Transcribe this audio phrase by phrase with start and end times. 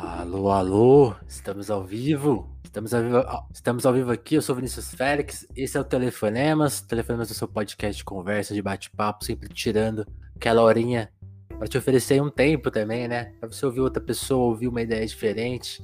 [0.00, 2.48] Alô, alô, estamos ao vivo.
[2.62, 4.36] Estamos ao vivo, estamos ao vivo aqui.
[4.36, 5.44] Eu sou Vinícius Félix.
[5.56, 6.80] Esse é o Telefonemas.
[6.80, 10.06] Telefonemas é o seu podcast de conversa, de bate-papo, sempre tirando
[10.36, 11.10] aquela horinha
[11.48, 13.32] para te oferecer um tempo também, né?
[13.40, 15.82] Para você ouvir outra pessoa, ouvir uma ideia diferente,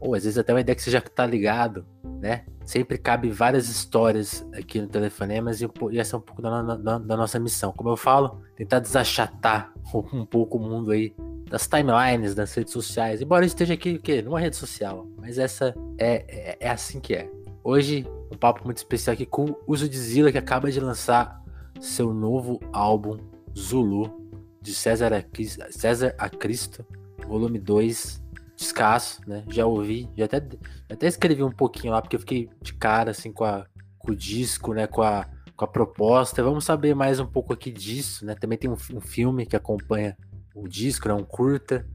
[0.00, 1.84] ou às vezes até uma ideia que você já tá ligado,
[2.20, 2.46] né?
[2.64, 6.98] Sempre cabe várias histórias aqui no Telefonemas e, e essa é um pouco da, da,
[6.98, 7.72] da nossa missão.
[7.72, 9.72] Como eu falo, tentar desachatar
[10.12, 11.12] um pouco o mundo aí
[11.48, 13.22] das timelines das redes sociais.
[13.22, 14.20] Embora eu esteja aqui o quê?
[14.20, 17.30] numa rede social, mas essa é, é, é, assim que é.
[17.62, 21.42] Hoje, um papo muito especial aqui com o Uso de Zila, que acaba de lançar
[21.80, 23.18] seu novo álbum
[23.56, 25.24] Zulu, de César a,
[25.70, 26.84] César a Cristo,
[27.26, 28.22] volume 2,
[28.56, 29.44] escasso, né?
[29.48, 30.42] Já ouvi, já até,
[30.90, 33.66] até escrevi um pouquinho lá, porque eu fiquei de cara assim com, a,
[33.98, 34.86] com o disco, né?
[34.86, 36.42] Com a, com a proposta.
[36.42, 38.34] Vamos saber mais um pouco aqui disso, né?
[38.34, 40.16] Também tem um, um filme que acompanha
[40.56, 41.14] o disco, né?
[41.14, 41.86] Um curta.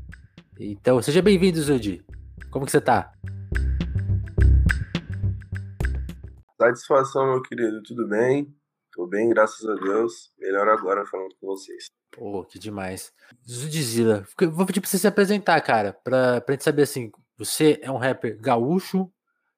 [0.59, 2.05] Então, seja bem-vindo, Zudi.
[2.51, 3.11] Como que você tá?
[6.59, 7.81] Satisfação, meu querido.
[7.81, 8.55] Tudo bem?
[8.93, 10.31] Tô bem, graças a Deus.
[10.37, 11.85] Melhor agora falando com vocês.
[12.11, 13.11] Pô, que demais.
[13.49, 17.89] Zudizila, vou pedir pra você se apresentar, cara, pra, pra gente saber assim, você é
[17.89, 19.09] um rapper gaúcho,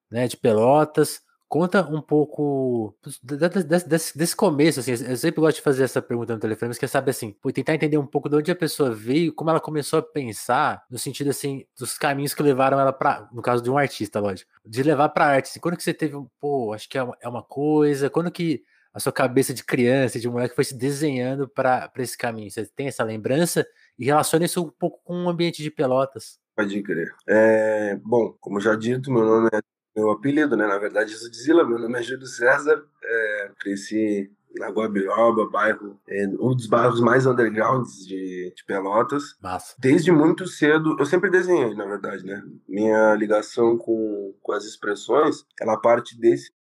[0.10, 1.20] né, de Pelotas,
[1.54, 6.34] Conta um pouco desse, desse, desse, começo, assim, eu sempre gosto de fazer essa pergunta
[6.34, 9.32] no telefone, mas quer saber assim, tentar entender um pouco de onde a pessoa veio,
[9.32, 13.40] como ela começou a pensar, no sentido assim, dos caminhos que levaram ela para, no
[13.40, 15.50] caso de um artista, lógico, de levar para arte.
[15.50, 18.32] Assim, quando que você teve um, pô, acho que é uma, é uma coisa, quando
[18.32, 22.50] que a sua cabeça de criança, de moleque, foi se desenhando para esse caminho?
[22.50, 23.64] Você tem essa lembrança
[24.00, 26.40] e relaciona isso um pouco com o ambiente de Pelotas?
[26.56, 27.14] Pode crer.
[27.30, 30.68] É, bom, como já dito, meu nome é meu apelido, né?
[30.68, 36.28] Na verdade, isso Zila, meu nome é Júlio César, é, cresci na Guabiroba, bairro, é,
[36.28, 39.36] um dos bairros mais undergrounds de, de, Pelotas.
[39.42, 39.76] Massa.
[39.80, 42.44] Desde muito cedo, eu sempre desenhei, na verdade, né?
[42.68, 46.52] Minha ligação com, com as expressões, ela parte desse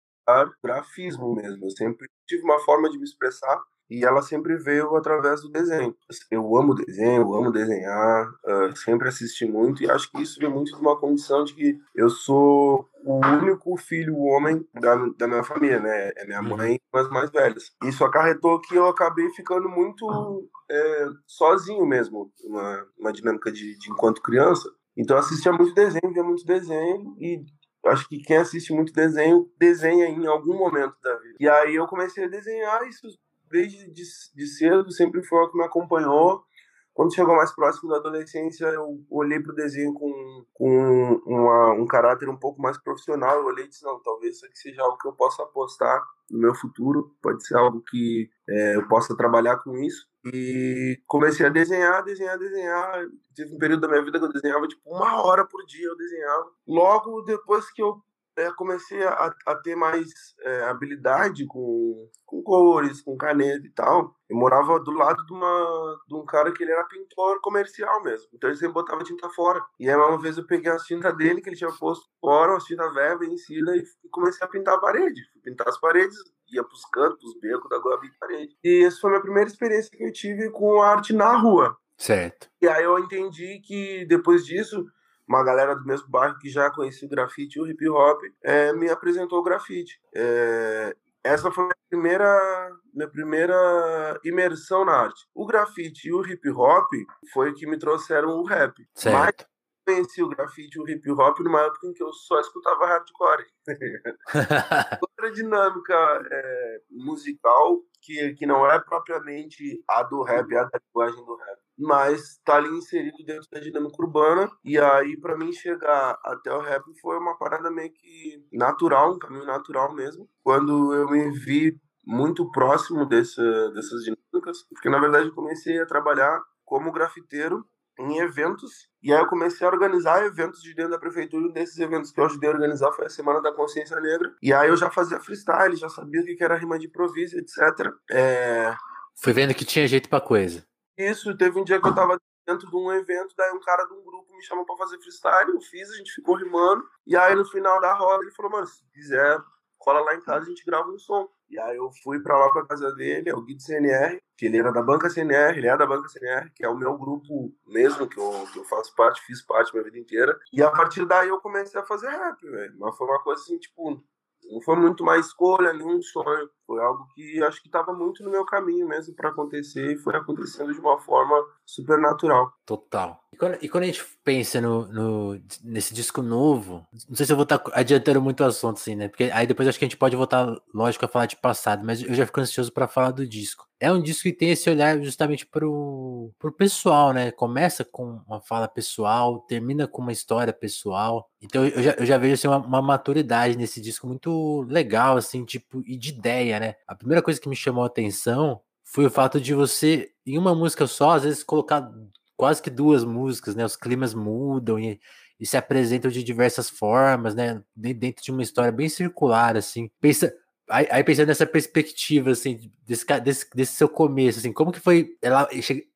[0.63, 1.65] grafismo mesmo.
[1.65, 5.95] Eu sempre tive uma forma de me expressar e ela sempre veio através do desenho.
[6.31, 10.49] Eu amo desenho, eu amo desenhar, uh, sempre assisti muito e acho que isso vem
[10.49, 15.43] muito de uma condição de que eu sou o único filho homem da, da minha
[15.43, 16.11] família, né?
[16.15, 16.57] É minha uhum.
[16.57, 17.71] mãe e as mais velhas.
[17.83, 23.91] Isso acarretou que eu acabei ficando muito é, sozinho mesmo, uma, uma dinâmica de, de
[23.91, 24.69] enquanto criança.
[24.95, 27.43] Então eu assistia muito desenho, via muito desenho e
[27.87, 31.35] acho que quem assiste muito desenho desenha em algum momento da vida.
[31.39, 33.07] E aí eu comecei a desenhar isso
[33.53, 34.03] desde de,
[34.35, 36.43] de cedo, sempre foi o que me acompanhou.
[36.91, 41.87] Quando chegou mais próximo da adolescência, eu olhei para o desenho com, com uma, um
[41.87, 43.39] caráter um pouco mais profissional.
[43.39, 46.39] Eu olhei e disse: não, talvez isso aqui seja algo que eu possa apostar no
[46.39, 50.07] meu futuro, pode ser algo que é, eu possa trabalhar com isso.
[50.25, 53.07] E comecei a desenhar, desenhar, desenhar.
[53.35, 55.87] Tive um período da minha vida que eu desenhava tipo uma hora por dia.
[55.87, 56.45] Eu desenhava.
[56.67, 58.01] Logo depois que eu
[58.37, 60.09] é, comecei a, a, ter mais
[60.41, 64.15] é, habilidade com, com cores, com caneta e tal.
[64.29, 68.27] Eu morava do lado de, uma, de um cara que ele era pintor comercial mesmo.
[68.33, 69.61] Então ele sempre botava tinta fora.
[69.79, 72.63] E aí uma vez eu peguei as tintas dele, que ele tinha posto fora, as
[72.63, 75.21] tintas velhas, vencidas, e comecei a pintar a parede.
[75.43, 76.17] Pintar as paredes,
[76.51, 78.57] ia pros cantos, pros becos da Guabi parede.
[78.63, 81.77] E essa foi a minha primeira experiência que eu tive com arte na rua.
[81.97, 82.49] Certo.
[82.61, 84.85] E aí eu entendi que depois disso
[85.27, 88.73] uma galera do mesmo bairro que já conhecia o grafite e o hip hop é,
[88.73, 89.99] me apresentou o grafite.
[90.13, 95.25] É, essa foi a minha primeira, minha primeira imersão na arte.
[95.33, 96.89] O grafite e o hip hop
[97.31, 98.75] foi o que me trouxeram o rap.
[98.93, 99.15] Certo.
[99.15, 99.47] Mas
[99.85, 103.45] conheci o grafite e o hip hop numa época em que eu só escutava hardcore.
[105.01, 110.79] Outra dinâmica é, musical que, que não é propriamente a do rap, é a da
[110.85, 114.49] linguagem do rap mas está ali inserido dentro da dinâmica urbana.
[114.63, 119.19] E aí, para mim chegar até o rap foi uma parada meio que natural, um
[119.19, 120.29] caminho natural mesmo.
[120.43, 125.85] Quando eu me vi muito próximo dessa, dessas dinâmicas, porque na verdade eu comecei a
[125.85, 127.65] trabalhar como grafiteiro
[127.97, 131.77] em eventos, e aí eu comecei a organizar eventos de dentro da prefeitura, um desses
[131.77, 134.75] eventos que eu ajudei a organizar foi a Semana da Consciência Negra, e aí eu
[134.75, 137.93] já fazia freestyle, já sabia o que era rima de improviso, etc.
[138.09, 138.75] É...
[139.15, 140.65] Foi vendo que tinha jeito pra coisa.
[140.97, 143.93] Isso, teve um dia que eu tava dentro de um evento, daí um cara de
[143.93, 147.35] um grupo me chamou para fazer freestyle, eu fiz, a gente ficou rimando, e aí
[147.35, 149.39] no final da roda ele falou, mano, se quiser,
[149.77, 151.27] cola lá em casa, a gente grava um som.
[151.49, 154.57] E aí eu fui para lá pra casa dele, é o Gui CNR, que ele
[154.57, 158.07] era da Banca CNR, ele é da Banca CNR, que é o meu grupo mesmo,
[158.07, 160.37] que eu, que eu faço parte, fiz parte minha vida inteira.
[160.51, 162.75] E a partir daí eu comecei a fazer rap, velho.
[162.79, 164.03] Mas foi uma coisa assim, tipo,
[164.51, 166.49] Não foi muito uma escolha, nenhum sonho.
[166.73, 170.15] Foi algo que acho que estava muito no meu caminho mesmo para acontecer e foi
[170.15, 172.51] acontecendo de uma forma super natural.
[172.65, 173.23] Total.
[173.31, 177.31] E quando, e quando a gente pensa no, no, nesse disco novo, não sei se
[177.31, 179.07] eu vou estar tá adiantando muito o assunto, assim, né?
[179.07, 182.03] Porque aí depois acho que a gente pode voltar, lógico, a falar de passado, mas
[182.03, 183.67] eu já fico ansioso para falar do disco.
[183.79, 187.31] É um disco que tem esse olhar justamente pro, pro pessoal, né?
[187.31, 191.27] Começa com uma fala pessoal, termina com uma história pessoal.
[191.41, 195.43] Então eu já, eu já vejo assim, uma, uma maturidade nesse disco muito legal, assim,
[195.43, 196.62] tipo, e de ideia, né?
[196.87, 200.53] A primeira coisa que me chamou a atenção foi o fato de você, em uma
[200.53, 201.89] música só, às vezes colocar
[202.35, 203.65] quase que duas músicas, né?
[203.65, 204.99] Os climas mudam e,
[205.39, 207.61] e se apresentam de diversas formas, né?
[207.75, 209.89] Dentro de uma história bem circular, assim.
[209.99, 210.33] Pensa,
[210.69, 215.17] aí, aí pensando nessa perspectiva, assim, desse, desse, desse, seu começo, assim, como que foi
[215.21, 215.47] ela,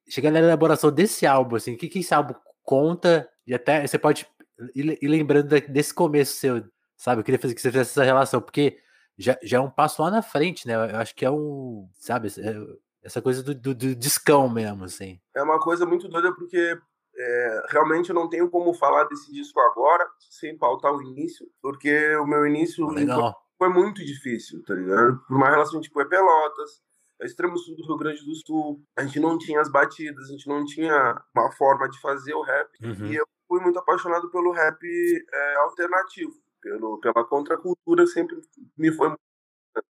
[0.07, 2.33] chegar na elaboração desse álbum, assim, o que, que esse álbum
[2.63, 3.27] conta?
[3.45, 4.27] E até você pode
[4.75, 6.63] ir, ir lembrando desse começo seu,
[6.95, 7.21] sabe?
[7.21, 8.77] Eu queria fazer que você fizesse essa relação, porque
[9.17, 10.75] já, já é um passo lá na frente, né?
[10.75, 15.19] Eu acho que é um, sabe, é, essa coisa do, do, do discão mesmo, assim.
[15.35, 16.77] É uma coisa muito doida porque
[17.17, 22.15] é, realmente eu não tenho como falar desse disco agora sem pautar o início, porque
[22.17, 23.35] o meu início Legal.
[23.57, 25.17] foi muito difícil, tá ligado?
[25.27, 26.83] Por uma relação tipo é Pelotas,
[27.19, 30.31] é extremo sul do Rio Grande do Sul, a gente não tinha as batidas, a
[30.31, 33.07] gente não tinha uma forma de fazer o rap, uhum.
[33.07, 38.37] e eu fui muito apaixonado pelo rap é, alternativo, pelo, pela contracultura sempre
[38.77, 39.15] me foi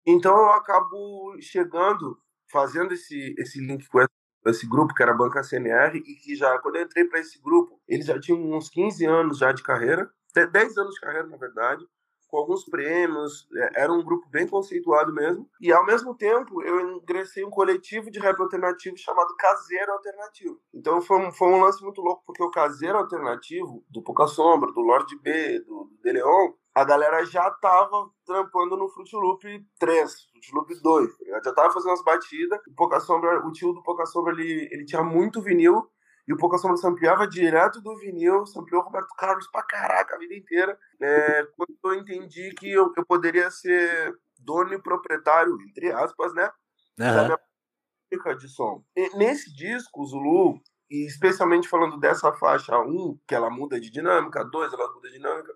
[0.05, 2.19] então eu acabo chegando
[2.51, 4.01] fazendo esse, esse link com
[4.47, 7.41] esse grupo que era a Banca CNR e que já, quando eu entrei para esse
[7.41, 11.37] grupo, eles já tinham uns 15 anos já de carreira, 10 anos de carreira, na
[11.37, 11.85] verdade,
[12.37, 16.97] com alguns prêmios, é, era um grupo bem conceituado mesmo, e ao mesmo tempo eu
[16.97, 20.61] ingressei em um coletivo de rap alternativo chamado Caseiro Alternativo.
[20.75, 24.71] Então foi um, foi um lance muito louco, porque o Caseiro Alternativo, do Pouca Sombra,
[24.71, 30.12] do Lorde B, do, De Leon, a galera já tava trampando no Fruit Loop 3,
[30.31, 31.11] Fruit Loop 2.
[31.11, 32.61] Tá já tava fazendo as batidas.
[32.69, 35.91] O, Pouca Sombra, o tio do Pouca Sombra, ele, ele tinha muito vinil.
[36.26, 40.34] E o Pouca Sombra sampleava direto do vinil, sampleou Roberto Carlos pra caraca a vida
[40.34, 40.76] inteira.
[41.00, 46.50] É, quando eu entendi que eu, eu poderia ser dono e proprietário, entre aspas, né?
[46.99, 47.06] Uhum.
[47.06, 47.40] Da minha
[48.11, 48.82] música de som.
[48.96, 53.90] E nesse disco, o Zulu, e especialmente falando dessa faixa 1, que ela muda de
[53.90, 55.52] dinâmica, 2, ela muda de dinâmica,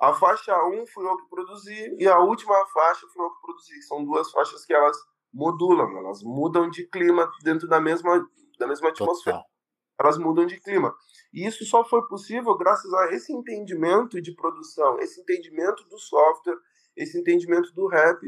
[0.00, 3.82] a faixa 1 fui eu que produzi e a última faixa fui eu que produzi.
[3.82, 4.96] São duas faixas que elas
[5.32, 8.24] modulam, elas mudam de clima dentro da mesma,
[8.58, 9.38] da mesma atmosfera.
[9.38, 9.57] Total.
[9.98, 10.94] Elas mudam de clima.
[11.32, 16.56] E isso só foi possível graças a esse entendimento de produção, esse entendimento do software,
[16.96, 18.20] esse entendimento do rap.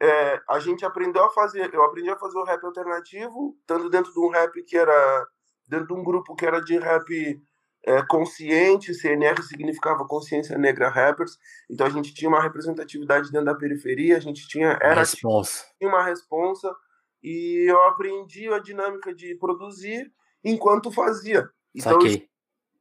[0.00, 4.12] É, a gente aprendeu a fazer, eu aprendi a fazer o rap alternativo, estando dentro
[4.12, 5.26] de um rap que era,
[5.66, 7.40] dentro de um grupo que era de rap
[7.86, 11.38] é, consciente, CNR significava Consciência Negra Rappers,
[11.70, 15.64] então a gente tinha uma representatividade dentro da periferia, a gente tinha era responsa.
[15.78, 16.74] tinha uma responsa
[17.22, 20.12] e eu aprendi a dinâmica de produzir
[20.50, 21.50] enquanto fazia.
[21.74, 22.28] Então, Saquei.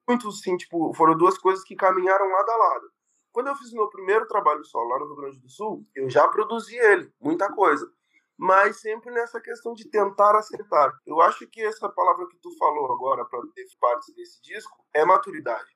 [0.07, 2.91] muito sim, tipo, foram duas coisas que caminharam lado a lado.
[3.31, 6.27] Quando eu fiz meu primeiro trabalho solo lá no Rio Grande do Sul, eu já
[6.27, 7.91] produzi ele, muita coisa
[8.37, 10.93] mas sempre nessa questão de tentar acertar.
[11.05, 15.05] Eu acho que essa palavra que tu falou agora para ter parte desse disco é
[15.05, 15.69] maturidade.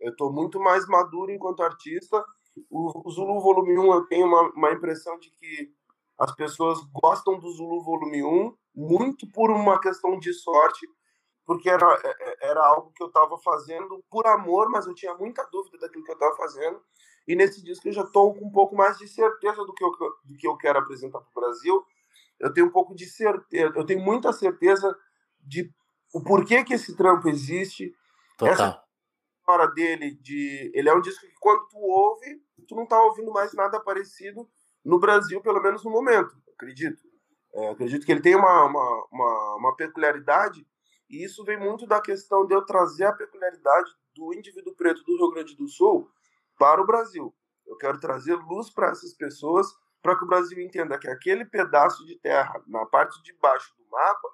[0.00, 2.24] Eu estou muito mais maduro enquanto artista.
[2.70, 5.72] O, Zulu Volume 1, eu tenho uma, uma impressão de que
[6.18, 10.86] as pessoas gostam do Zulu Volume 1 muito por uma questão de sorte,
[11.46, 15.14] porque era, é, é, era algo que eu estava fazendo por amor, mas eu tinha
[15.14, 16.82] muita dúvida daquilo que eu estava fazendo.
[17.26, 19.90] E nesse disco eu já estou com um pouco mais de certeza do que eu,
[20.24, 21.84] do que eu quero apresentar para o Brasil
[22.38, 24.96] eu tenho um pouco de certeza, eu tenho muita certeza
[25.40, 25.72] de
[26.12, 27.94] o porquê que esse trampo existe.
[28.38, 28.52] Total.
[28.52, 28.82] Essa
[29.46, 33.32] hora dele de, ele é um disco que quando tu ouve, tu não tá ouvindo
[33.32, 34.48] mais nada parecido
[34.84, 37.02] no Brasil, pelo menos no momento, acredito.
[37.54, 40.66] É, acredito que ele tem uma, uma, uma, uma peculiaridade
[41.08, 45.16] e isso vem muito da questão de eu trazer a peculiaridade do indivíduo preto do
[45.16, 46.10] Rio Grande do Sul
[46.58, 47.34] para o Brasil.
[47.66, 49.66] Eu quero trazer luz para essas pessoas
[50.02, 53.88] para que o Brasil entenda que aquele pedaço de terra na parte de baixo do
[53.90, 54.28] mapa,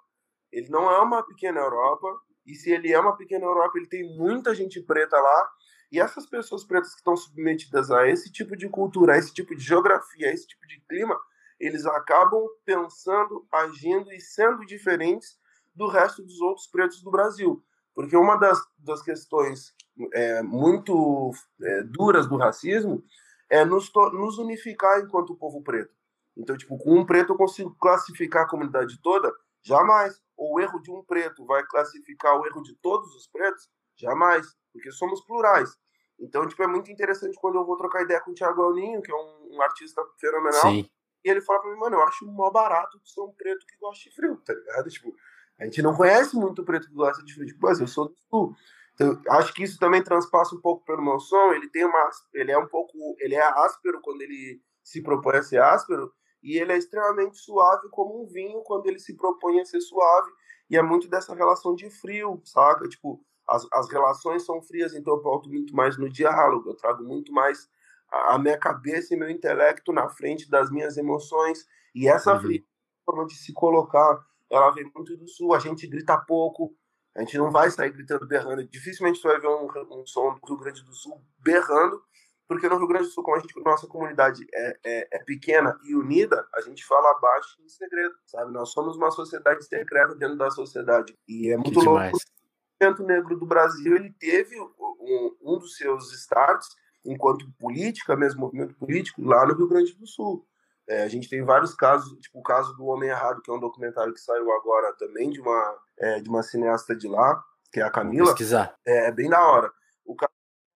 [0.51, 2.09] ele não é uma pequena Europa,
[2.45, 5.51] e se ele é uma pequena Europa, ele tem muita gente preta lá,
[5.91, 9.55] e essas pessoas pretas que estão submetidas a esse tipo de cultura, a esse tipo
[9.55, 11.19] de geografia, a esse tipo de clima,
[11.59, 15.39] eles acabam pensando, agindo e sendo diferentes
[15.75, 17.63] do resto dos outros pretos do Brasil.
[17.95, 19.75] Porque uma das, das questões
[20.15, 23.03] é, muito é, duras do racismo
[23.51, 25.95] é nos, nos unificar enquanto povo preto.
[26.37, 29.31] Então, tipo, com um preto eu consigo classificar a comunidade toda?
[29.63, 30.21] Jamais.
[30.37, 33.69] Ou o erro de um preto vai classificar o erro de todos os pretos?
[33.97, 34.47] Jamais.
[34.73, 35.77] Porque somos plurais.
[36.19, 39.13] Então, tipo, é muito interessante quando eu vou trocar ideia com o Thiago Alninho, que
[39.13, 40.63] é um, um artista fenomenal.
[40.63, 40.89] Sim.
[41.25, 43.77] E ele fala pra mim, mano, eu acho mó barato de ser um preto que
[43.79, 44.89] gosta de frio, tá ligado?
[44.89, 45.15] Tipo,
[45.63, 47.47] a gente não conhece muito preto que gosta de frio.
[47.47, 48.57] Tipo, mas eu sou do sul.
[48.95, 51.53] Então, acho que isso também transpassa um pouco pelo meu som.
[51.53, 52.11] Ele tem uma.
[52.35, 52.93] Ele é um pouco.
[53.21, 56.13] Ele é áspero quando ele se propõe a ser áspero.
[56.43, 60.31] E ele é extremamente suave como um vinho quando ele se propõe a ser suave.
[60.69, 62.89] E é muito dessa relação de frio, saca?
[62.89, 66.71] Tipo, as, as relações são frias, então eu volto muito mais no diálogo.
[66.71, 67.69] Eu trago muito mais
[68.11, 71.65] a, a minha cabeça e meu intelecto na frente das minhas emoções.
[71.95, 72.59] E essa uhum.
[73.05, 74.19] forma de se colocar,
[74.57, 75.55] ela vem muito do sul.
[75.55, 76.75] A gente grita pouco,
[77.17, 78.67] a gente não vai sair gritando, berrando.
[78.69, 79.69] Dificilmente você vai ver um,
[80.01, 82.03] um som do Rio Grande do Sul berrando,
[82.49, 85.79] porque no Rio Grande do Sul, como a gente, nossa comunidade é, é, é, pequena
[85.85, 88.53] e unida, a gente fala baixo em segredo, sabe?
[88.53, 91.17] Nós somos uma sociedade secreta dentro da sociedade.
[91.29, 91.91] E é muito que louco.
[91.91, 92.13] Demais.
[92.13, 96.69] O movimento negro do Brasil, ele teve um, um dos seus starts,
[97.05, 100.47] enquanto política, mesmo movimento político, lá no Rio Grande do Sul.
[100.93, 103.59] É, a gente tem vários casos, tipo o caso do Homem Errado, que é um
[103.59, 107.83] documentário que saiu agora também de uma, é, de uma cineasta de lá, que é
[107.83, 108.27] a Camila.
[108.27, 108.77] Vou pesquisar.
[108.87, 109.73] É, é bem da hora.
[110.05, 110.33] O caso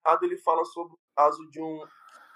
[0.07, 1.85] Errado, ele fala sobre o caso de um.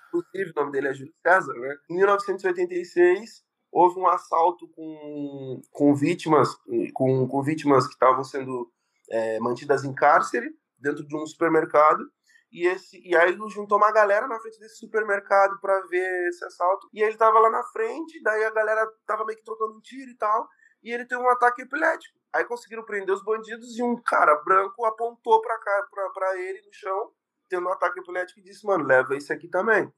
[0.08, 1.78] Inclusive, o nome dele é Júlio César, né?
[1.88, 6.54] Em 1986, houve um assalto com, com vítimas
[6.92, 8.70] com, com vítimas que estavam sendo
[9.08, 12.04] é, mantidas em cárcere dentro de um supermercado
[12.50, 16.88] e, esse, e aí juntou uma galera na frente desse supermercado para ver esse assalto.
[16.92, 20.11] E ele tava lá na frente, daí a galera tava meio que trocando um tiro
[20.11, 20.49] e tal.
[20.83, 22.19] E ele teve um ataque epilético.
[22.33, 26.61] Aí conseguiram prender os bandidos e um cara branco apontou pra, cá, pra, pra ele
[26.62, 27.12] no chão,
[27.49, 29.92] tendo um ataque epilético, e disse: Mano, leva esse aqui também.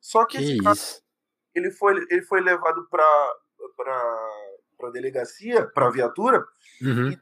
[0.00, 0.76] Só que, que esse cara,
[1.54, 3.34] ele foi, ele foi levado pra,
[3.76, 4.28] pra,
[4.78, 6.44] pra delegacia, pra viatura,
[6.82, 7.10] uhum.
[7.10, 7.18] e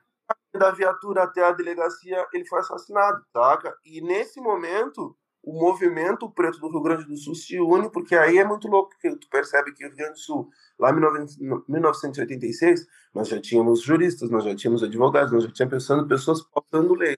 [0.59, 3.75] da viatura até a delegacia, ele foi assassinado, saca?
[3.85, 8.38] E nesse momento, o movimento preto do Rio Grande do Sul se une, porque aí
[8.38, 10.94] é muito louco, que tu percebe que o Rio Grande do Sul, lá em
[11.68, 16.94] 1986, nós já tínhamos juristas, nós já tínhamos advogados, nós já tínhamos pensando, pessoas pautando
[16.94, 17.16] lei.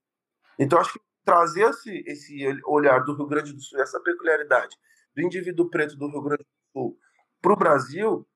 [0.58, 4.76] Então, acho que trazer esse, esse olhar do Rio Grande do Sul, essa peculiaridade
[5.14, 6.98] do indivíduo preto do Rio Grande do Sul
[7.42, 8.26] para o Brasil,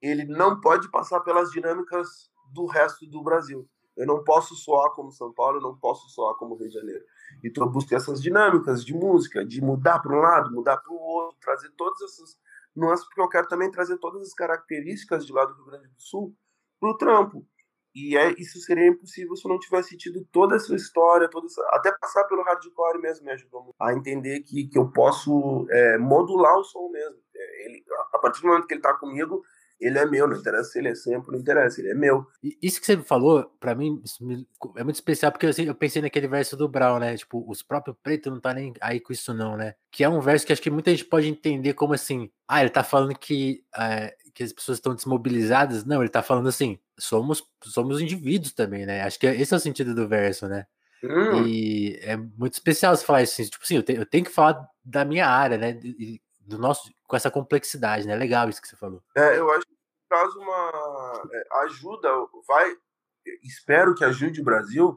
[0.00, 3.68] ele não pode passar pelas dinâmicas do resto do Brasil.
[3.96, 7.04] Eu não posso soar como São Paulo, eu não posso soar como Rio de Janeiro.
[7.44, 10.96] Então eu busco essas dinâmicas de música, de mudar para um lado, mudar para o
[10.96, 12.36] outro, trazer todas essas
[12.74, 16.00] nuances, porque eu quero também trazer todas as características de lá do Rio Grande do
[16.00, 16.34] Sul
[16.80, 17.46] para o trampo.
[17.94, 21.62] E é, isso seria impossível se eu não tivesse tido toda essa história, toda essa,
[21.72, 26.56] até passar pelo hardcore mesmo me ajudou a entender que, que eu posso é, modular
[26.56, 27.18] o som mesmo.
[27.36, 27.84] É, ele,
[28.14, 29.42] a partir do momento que ele está comigo,
[29.82, 32.24] ele é meu, não interessa se ele é sempre, não interessa, ele é meu.
[32.62, 34.00] Isso que você falou, para mim,
[34.76, 37.16] é muito especial, porque eu pensei naquele verso do Brown, né?
[37.16, 39.74] Tipo, os próprios pretos não tá nem aí com isso, não, né?
[39.90, 42.70] Que é um verso que acho que muita gente pode entender como assim, ah, ele
[42.70, 45.84] tá falando que, é, que as pessoas estão desmobilizadas.
[45.84, 49.02] Não, ele tá falando assim, somos, somos indivíduos também, né?
[49.02, 50.64] Acho que esse é o sentido do verso, né?
[51.02, 51.44] Hum.
[51.44, 54.30] E é muito especial você falar isso, assim, tipo assim, eu, te, eu tenho que
[54.30, 55.78] falar da minha área, né?
[56.40, 58.16] Do nosso, com essa complexidade, né?
[58.16, 59.02] Legal isso que você falou.
[59.14, 59.76] É, eu acho que
[60.08, 62.08] traz uma é, ajuda,
[62.48, 62.74] vai,
[63.42, 64.96] espero que ajude o Brasil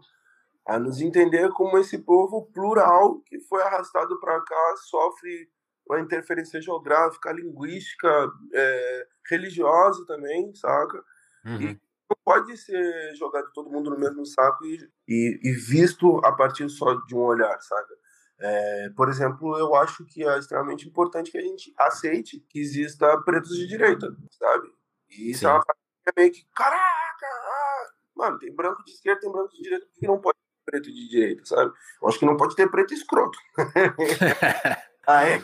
[0.66, 5.50] a nos entender como esse povo plural que foi arrastado para cá sofre
[5.90, 11.04] uma interferência geográfica, linguística, é, religiosa também, saca?
[11.46, 11.62] Uhum.
[11.62, 16.32] E não pode ser jogado todo mundo no mesmo saco e, e, e visto a
[16.32, 17.94] partir só de um olhar, sabe?
[18.40, 23.18] É, por exemplo, eu acho que é extremamente importante que a gente aceite que exista
[23.22, 24.68] pretos de direita, sabe?
[25.10, 25.46] E isso Sim.
[25.48, 25.64] é uma
[26.08, 27.26] é meio que, caraca!
[27.26, 27.88] Ah!
[28.16, 31.10] Mano, tem branco de esquerda, tem branco de direita, que não pode ter preto de
[31.10, 31.74] direita, sabe?
[32.02, 33.38] Eu acho que não pode ter preto escroto.
[35.08, 35.44] Aí,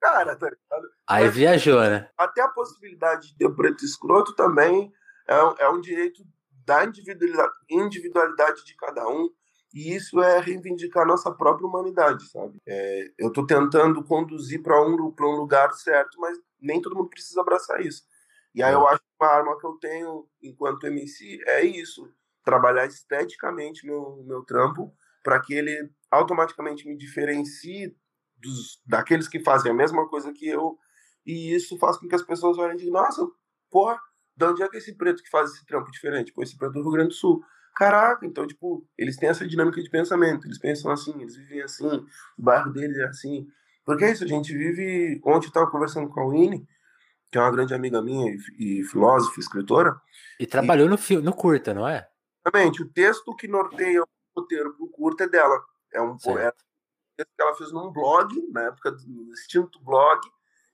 [0.00, 0.90] cara, tá ligado?
[1.08, 2.08] Aí Mas, viajou, né?
[2.16, 4.92] Até a possibilidade de ter preto escroto também
[5.28, 6.22] é, é um direito
[6.64, 9.28] da individualidade, individualidade de cada um
[9.76, 12.58] e isso é reivindicar a nossa própria humanidade, sabe?
[12.66, 17.42] É, eu estou tentando conduzir para um, um lugar certo, mas nem todo mundo precisa
[17.42, 18.02] abraçar isso.
[18.54, 22.10] E aí eu acho que uma arma que eu tenho enquanto MC é isso,
[22.42, 27.94] trabalhar esteticamente meu, meu trampo para que ele automaticamente me diferencie
[28.38, 30.78] dos, daqueles que fazem a mesma coisa que eu,
[31.26, 33.28] e isso faz com que as pessoas olhem e digam, nossa,
[33.70, 34.00] porra,
[34.34, 36.32] de onde é que esse preto que faz esse trampo diferente?
[36.32, 37.44] Pô, esse preto do Rio Grande do Sul.
[37.76, 41.86] Caraca, então, tipo, eles têm essa dinâmica de pensamento, eles pensam assim, eles vivem assim,
[42.38, 43.46] o bairro deles é assim.
[43.84, 45.20] Porque é isso, a gente vive.
[45.22, 46.66] Ontem eu estava conversando com a Winnie,
[47.30, 49.94] que é uma grande amiga minha e, e filósofa, escritora.
[50.40, 52.08] E trabalhou e, no, filme, no curta, não é?
[52.42, 52.82] Exatamente.
[52.82, 55.62] O texto que norteia o roteiro pro curta é dela.
[55.92, 56.56] É um poeta
[57.16, 60.20] texto que ela fez num blog, na época do extinto blog,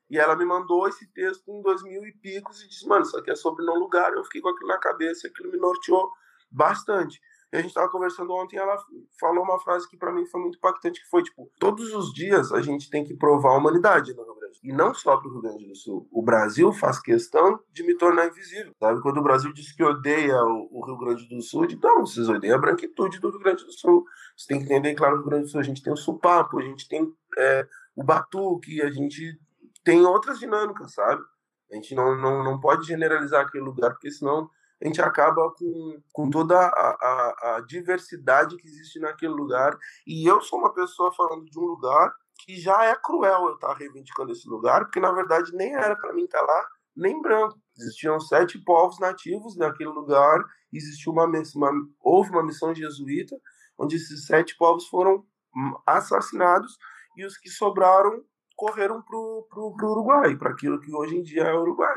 [0.08, 3.30] e ela me mandou esse texto em 2000 e picos e disse, mano, isso aqui
[3.30, 4.12] é sobre não lugar.
[4.12, 6.12] Eu fiquei com aquilo na cabeça e aquilo me norteou
[6.52, 7.20] bastante.
[7.52, 8.76] E a gente estava conversando ontem, ela
[9.20, 12.50] falou uma frase que para mim foi muito impactante, que foi tipo, todos os dias
[12.50, 14.58] a gente tem que provar a humanidade no Rio Grande.
[14.64, 16.08] E não só para o Rio Grande do Sul.
[16.10, 19.02] O Brasil faz questão de me tornar invisível, sabe?
[19.02, 22.56] Quando o Brasil diz que odeia o, Rio Grande do Sul, digo, não, vocês odeiam
[22.56, 24.02] a branquitude do Rio Grande do Sul.
[24.34, 26.58] Você tem que entender, claro, no Rio Grande do Sul a gente tem o supapo,
[26.58, 29.38] a gente tem é, o batuque, a gente
[29.84, 31.22] tem outras dinâmicas, sabe?
[31.70, 34.48] A gente não, não, não pode generalizar aquele lugar, porque senão
[34.82, 39.78] a gente acaba com, com toda a, a, a, diversidade que existe naquele lugar.
[40.04, 42.12] E eu sou uma pessoa falando de um lugar
[42.44, 46.12] que já é cruel eu estar reivindicando esse lugar, porque na verdade nem era para
[46.12, 47.56] mim estar lá, nem branco.
[47.78, 51.70] Existiam sete povos nativos naquele lugar, existiu uma, uma
[52.00, 53.36] houve uma missão jesuíta,
[53.78, 55.24] onde esses sete povos foram
[55.56, 56.76] hum, assassinados
[57.16, 58.24] e os que sobraram
[58.56, 61.94] correram para o Uruguai, para aquilo que hoje em dia é o Uruguai,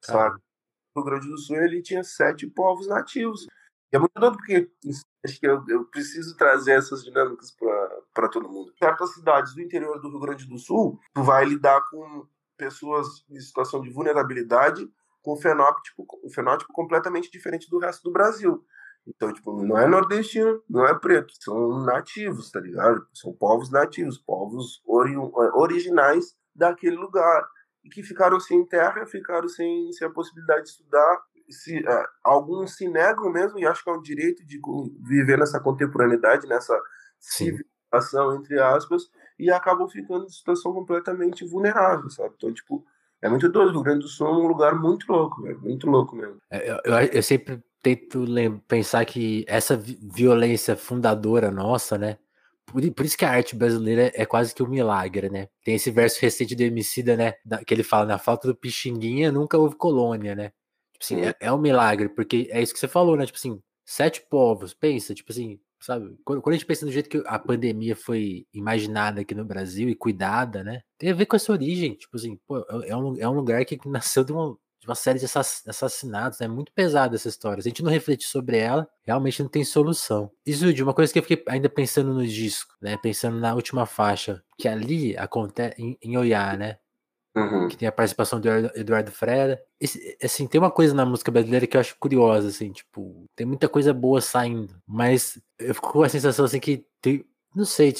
[0.00, 0.40] sabe?
[0.96, 3.46] Rio Grande do Sul ele tinha sete povos nativos.
[3.92, 4.70] E é muito doido porque
[5.24, 7.54] acho que eu, eu preciso trazer essas dinâmicas
[8.14, 8.72] para todo mundo.
[8.78, 13.40] Certas cidades do interior do Rio Grande do Sul, tu vai lidar com pessoas em
[13.40, 14.88] situação de vulnerabilidade
[15.22, 18.64] com fenótipo, um fenótipo completamente diferente do resto do Brasil.
[19.06, 23.06] Então, tipo, não é nordestino, não é preto, são nativos, tá ligado?
[23.14, 25.16] São povos nativos, povos ori
[25.54, 27.48] originais daquele lugar
[27.88, 31.22] que ficaram sem terra, ficaram sem, sem a possibilidade de estudar.
[31.48, 34.60] Se, é, alguns se negam mesmo, e acho que é um direito de
[35.02, 36.80] viver nessa contemporaneidade, nessa
[37.18, 37.56] Sim.
[37.92, 42.34] civilização, entre aspas, e acabam ficando em situação completamente vulnerável, sabe?
[42.36, 42.84] Então, tipo,
[43.22, 43.70] é muito doido.
[43.70, 45.60] O Rio Grande do Sul é um lugar muito louco, velho.
[45.60, 46.36] Muito louco mesmo.
[46.50, 48.24] É, eu, eu, eu sempre tento
[48.68, 52.18] pensar que essa violência fundadora nossa, né?
[52.70, 55.48] Por, por, isso que a arte brasileira é quase que um milagre, né?
[55.64, 57.34] Tem esse verso recente do Emicida, né?
[57.66, 60.52] Que ele fala, na falta do Pixinguinha nunca houve colônia, né?
[60.98, 63.26] Tipo assim, é, é, um milagre, porque é isso que você falou, né?
[63.26, 66.14] Tipo assim, sete povos, pensa, tipo assim, sabe?
[66.24, 69.94] Quando, a gente pensa no jeito que a pandemia foi imaginada aqui no Brasil e
[69.94, 70.82] cuidada, né?
[70.98, 73.64] Tem a ver com essa origem, tipo assim, pô, é, é um, é um lugar
[73.64, 74.56] que nasceu de uma,
[74.90, 76.40] uma série de assassinatos.
[76.40, 76.54] É né?
[76.54, 77.62] muito pesada essa história.
[77.62, 80.30] Se a gente não refletir sobre ela, realmente não tem solução.
[80.44, 82.96] E Zude, uma coisa que eu fiquei ainda pensando no disco, né?
[82.96, 86.78] Pensando na última faixa, que ali acontece em, em Oiá, né?
[87.36, 87.68] Uhum.
[87.68, 89.62] Que tem a participação do Eduardo Freda.
[89.80, 93.46] Esse, assim, tem uma coisa na música brasileira que eu acho curiosa, assim, tipo, tem
[93.46, 97.24] muita coisa boa saindo, mas eu fico com a sensação assim que tem,
[97.54, 97.94] não sei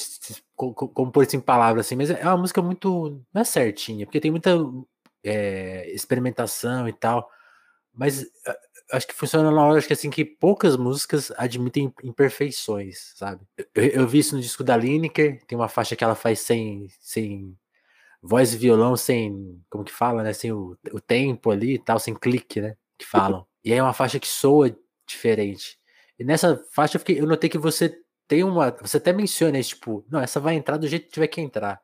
[0.55, 3.21] como, como pôr isso em palavras assim, mas é uma música muito.
[3.33, 4.51] Não é certinha, porque tem muita
[5.23, 7.29] é, experimentação e tal.
[7.93, 8.25] Mas
[8.91, 13.45] acho que funciona na hora acho que assim que poucas músicas admitem imperfeições, sabe?
[13.73, 16.87] Eu, eu, vi isso no disco da Lineker, tem uma faixa que ela faz sem,
[16.99, 17.57] sem
[18.21, 20.33] voz e violão, sem, como que fala, né?
[20.33, 22.75] Sem o, o tempo ali e tal, sem clique, né?
[22.97, 23.45] Que falam.
[23.63, 24.75] E aí é uma faixa que soa
[25.07, 25.79] diferente.
[26.19, 28.71] E nessa faixa eu, fiquei, eu notei que você tem uma.
[28.81, 31.81] Você até menciona isso, tipo, não, essa vai entrar do jeito que tiver que entrar.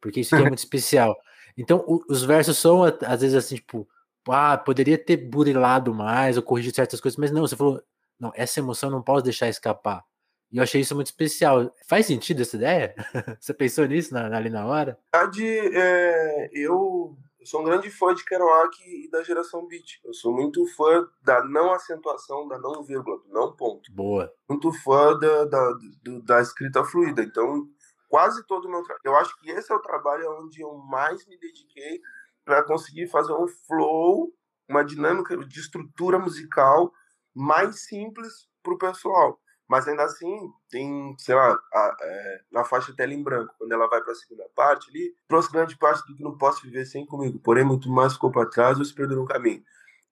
[0.00, 1.16] Porque isso aqui é muito especial.
[1.56, 3.88] Então, o, os versos são, às vezes, assim, tipo,
[4.28, 7.82] ah, poderia ter burilado mais ou corrigido certas coisas, mas não, você falou,
[8.18, 10.04] não, essa emoção não posso deixar escapar.
[10.50, 11.72] E eu achei isso muito especial.
[11.88, 12.94] Faz sentido essa ideia?
[13.40, 14.98] você pensou nisso na, ali na hora?
[15.12, 20.00] verdade, é, eu sou um grande fã de Kerouac e da geração beat.
[20.04, 23.92] Eu sou muito fã da não acentuação, da não vírgula, do não ponto.
[23.92, 24.32] Boa.
[24.48, 25.78] Muito fã da, da,
[26.24, 27.22] da escrita fluida.
[27.22, 27.68] Então,
[28.08, 29.02] quase todo o meu trabalho.
[29.04, 32.00] Eu acho que esse é o trabalho onde eu mais me dediquei
[32.44, 34.32] para conseguir fazer um flow,
[34.68, 36.92] uma dinâmica de estrutura musical
[37.34, 39.40] mais simples para o pessoal.
[39.68, 43.88] Mas ainda assim, tem, sei lá, a, é, na faixa tela em branco, quando ela
[43.88, 47.04] vai para a segunda parte ali, trouxe grande parte do que não posso viver sem
[47.04, 47.40] comigo.
[47.40, 49.62] Porém, muito mais ficou para trás ou se perdeu no caminho.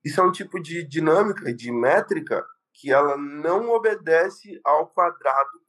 [0.04, 5.60] Isso é um tipo de dinâmica de métrica que ela não obedece ao quadrado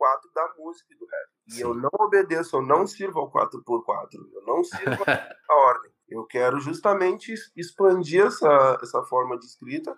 [0.00, 1.28] 4x4 da música e do rap.
[1.48, 1.62] E Sim.
[1.62, 5.04] eu não obedeço, eu não sirvo ao 4x4, eu não sirvo
[5.48, 5.92] a ordem.
[6.08, 9.96] Eu quero justamente expandir essa, essa forma de escrita.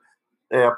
[0.50, 0.70] É,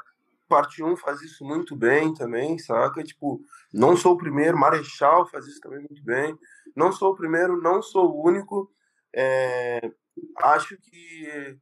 [0.47, 3.03] parte 1 faz isso muito bem também, saca?
[3.03, 3.41] Tipo,
[3.73, 6.37] não sou o primeiro, Marechal faz isso também muito bem.
[6.75, 8.71] Não sou o primeiro, não sou o único.
[9.13, 9.81] É,
[10.43, 11.57] acho que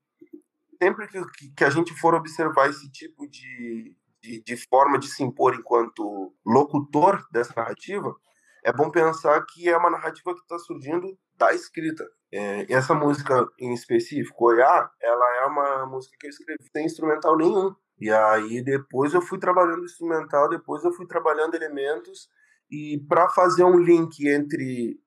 [0.81, 5.21] sempre que, que a gente for observar esse tipo de, de, de forma de se
[5.21, 8.15] impor enquanto locutor dessa narrativa,
[8.63, 12.05] é bom pensar que é uma narrativa que está surgindo da escrita.
[12.31, 17.37] É, essa música em específico, Oiá, ela é uma música que eu escrevi sem instrumental
[17.37, 17.75] nenhum.
[17.99, 22.27] E aí depois eu fui trabalhando instrumental, depois eu fui trabalhando elementos
[22.71, 24.97] E para fazer um link entre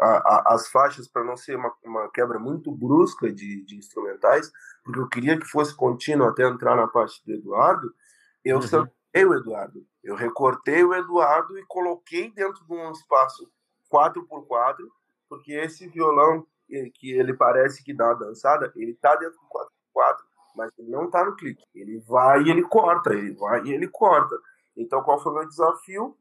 [0.00, 4.50] a, a, as faixas, para não ser uma, uma, quebra muito brusca de, de, instrumentais,
[4.84, 7.92] porque eu queria que fosse contínuo até entrar na parte do Eduardo,
[8.44, 8.62] eu uhum.
[8.62, 9.84] samplei o Eduardo.
[10.02, 13.50] Eu recortei o Eduardo e coloquei dentro de um espaço
[13.92, 14.76] 4x4,
[15.28, 16.46] porque esse violão
[16.94, 20.18] que ele parece que dá uma dançada, ele tá dentro do 4x4,
[20.54, 21.64] mas ele não tá no clique.
[21.74, 24.36] Ele vai e ele corta, ele vai e ele corta.
[24.76, 26.16] Então, qual foi o meu desafio?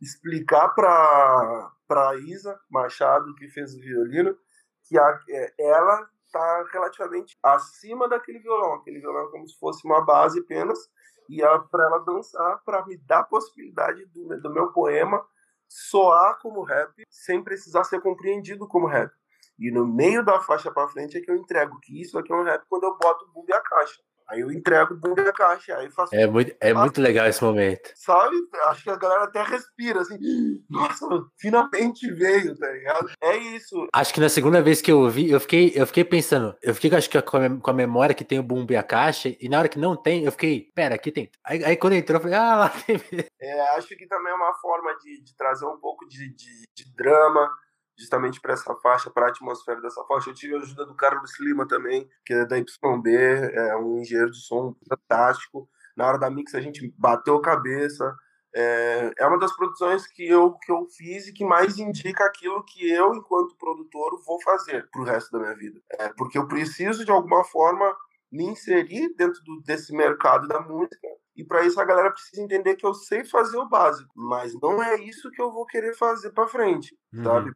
[0.00, 4.36] Explicar para para Isa Machado, que fez o violino,
[4.84, 8.74] que a, é, ela tá relativamente acima daquele violão.
[8.74, 10.78] Aquele violão é como se fosse uma base apenas,
[11.28, 15.24] e para ela dançar, para me dar a possibilidade do, do meu poema
[15.68, 19.12] soar como rap, sem precisar ser compreendido como rap.
[19.58, 22.36] E no meio da faixa para frente é que eu entrego que isso aqui é
[22.36, 24.02] um rap quando eu boto o boom e a caixa.
[24.28, 26.14] Aí eu entrego o boom e a caixa, aí faço.
[26.14, 27.90] É muito, é muito legal esse momento.
[27.94, 28.36] Sabe?
[28.66, 30.18] Acho que a galera até respira assim.
[30.68, 31.06] Nossa,
[31.38, 33.10] finalmente veio, tá ligado?
[33.22, 33.86] É isso.
[33.92, 36.96] Acho que na segunda vez que eu ouvi, eu fiquei, eu fiquei pensando, eu fiquei
[36.96, 39.48] acho que com a, com a memória que tem o boom e a caixa, e
[39.48, 41.30] na hora que não tem, eu fiquei, pera, aqui tem.
[41.44, 43.00] Aí, aí quando entrou, eu falei, ah, lá tem.
[43.40, 46.94] É, acho que também é uma forma de, de trazer um pouco de, de, de
[46.96, 47.50] drama
[47.98, 50.30] justamente para essa faixa, para a atmosfera dessa faixa.
[50.30, 53.14] Eu tive a ajuda do Carlos Lima também, que é da YB,
[53.52, 55.68] é um engenheiro de som fantástico.
[55.96, 58.14] Na hora da mix a gente bateu cabeça.
[58.56, 62.64] É, é uma das produções que eu, que eu fiz e que mais indica aquilo
[62.64, 65.80] que eu, enquanto produtor, vou fazer para o resto da minha vida.
[65.98, 67.92] É, porque eu preciso, de alguma forma,
[68.30, 72.76] me inserir dentro do, desse mercado da música e para isso a galera precisa entender
[72.76, 76.30] que eu sei fazer o básico, mas não é isso que eu vou querer fazer
[76.30, 77.24] para frente, uhum.
[77.24, 77.52] sabe?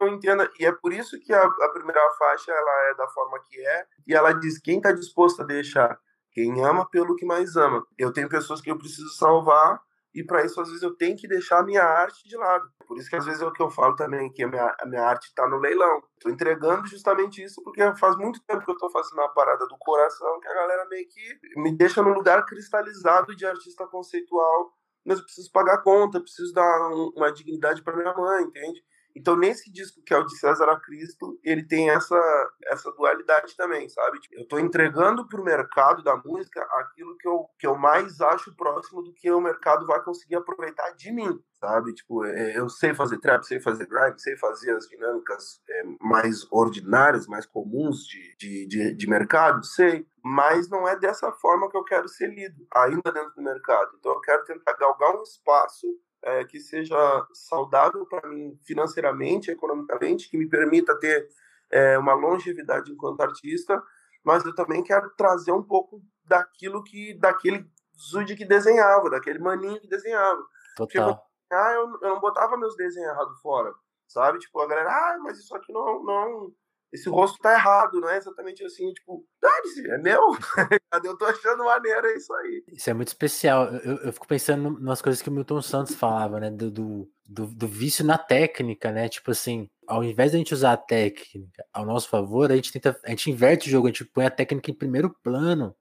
[0.00, 3.40] Eu entenda, e é por isso que a, a, primeira faixa ela é da forma
[3.40, 5.98] que é, e ela diz quem está disposto a deixar,
[6.32, 7.86] quem ama pelo que mais ama.
[7.96, 9.80] Eu tenho pessoas que eu preciso salvar,
[10.14, 12.68] e para isso às vezes eu tenho que deixar a minha arte de lado.
[12.86, 14.86] Por isso que às vezes é o que eu falo também, que a minha, a
[14.86, 16.02] minha arte está no leilão.
[16.14, 19.76] Estou entregando justamente isso, porque faz muito tempo que eu estou fazendo uma parada do
[19.78, 24.72] coração, que a galera meio que me deixa num lugar cristalizado de artista conceitual,
[25.04, 28.82] mas eu preciso pagar conta, preciso dar uma dignidade para minha mãe, entende?
[29.16, 32.18] Então, nesse disco que é o de César a Cristo, ele tem essa,
[32.66, 34.18] essa dualidade também, sabe?
[34.18, 38.20] Tipo, eu estou entregando para o mercado da música aquilo que eu, que eu mais
[38.20, 41.94] acho próximo do que o mercado vai conseguir aproveitar de mim, sabe?
[41.94, 46.46] Tipo, é, eu sei fazer trap, sei fazer grime, sei fazer as dinâmicas é, mais
[46.50, 50.06] ordinárias, mais comuns de, de, de, de mercado, sei.
[50.24, 53.96] Mas não é dessa forma que eu quero ser lido, ainda dentro do mercado.
[53.98, 55.86] Então, eu quero tentar galgar um espaço
[56.24, 56.96] é, que seja
[57.32, 61.28] saudável para mim financeiramente, economicamente, que me permita ter
[61.70, 63.82] é, uma longevidade enquanto artista,
[64.24, 69.80] mas eu também quero trazer um pouco daquilo que daquele Zude que desenhava, daquele maninho
[69.80, 70.42] que desenhava.
[70.76, 71.14] Total.
[71.14, 73.72] Porque, ah, eu, eu não botava meus desenhos errados fora,
[74.08, 74.40] sabe?
[74.40, 76.52] Tipo, a galera, ah, mas isso aqui não, não,
[76.94, 80.20] esse rosto tá errado, não é exatamente assim, tipo, dane é meu,
[81.04, 82.64] eu tô achando maneiro, é isso aí.
[82.72, 86.38] Isso é muito especial, eu, eu fico pensando nas coisas que o Milton Santos falava,
[86.38, 90.38] né, do, do, do, do vício na técnica, né, tipo assim, ao invés de a
[90.38, 93.88] gente usar a técnica ao nosso favor, a gente tenta, a gente inverte o jogo,
[93.88, 95.74] a gente põe a técnica em primeiro plano,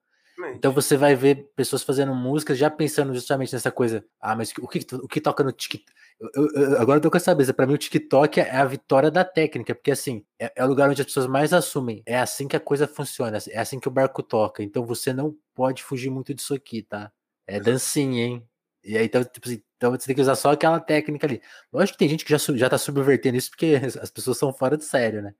[0.55, 4.03] então você vai ver pessoas fazendo música já pensando justamente nessa coisa.
[4.19, 5.91] Ah, mas o que, o que toca no TikTok?
[6.33, 7.53] Eu, eu, agora eu tô com essa cabeça.
[7.53, 10.89] Pra mim, o TikTok é a vitória da técnica, porque assim, é, é, o lugar
[10.89, 12.01] onde as pessoas mais assumem.
[12.05, 14.63] É assim que a coisa funciona, é assim que o barco toca.
[14.63, 17.11] Então você não pode fugir muito disso aqui, tá?
[17.45, 18.47] É dancinha, hein?
[18.83, 21.41] E aí, então, tipo assim, então você tem que usar só aquela técnica ali.
[21.71, 24.77] Lógico que tem gente que já, já tá subvertendo isso porque as pessoas são fora
[24.77, 25.33] de sério, né?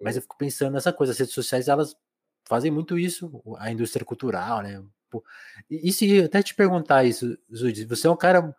[0.00, 1.96] Mas eu fico pensando nessa coisa, as redes sociais, elas
[2.52, 4.84] fazem muito isso, a indústria cultural, né?
[5.70, 8.54] E, se até te perguntar isso, Zud, você é um cara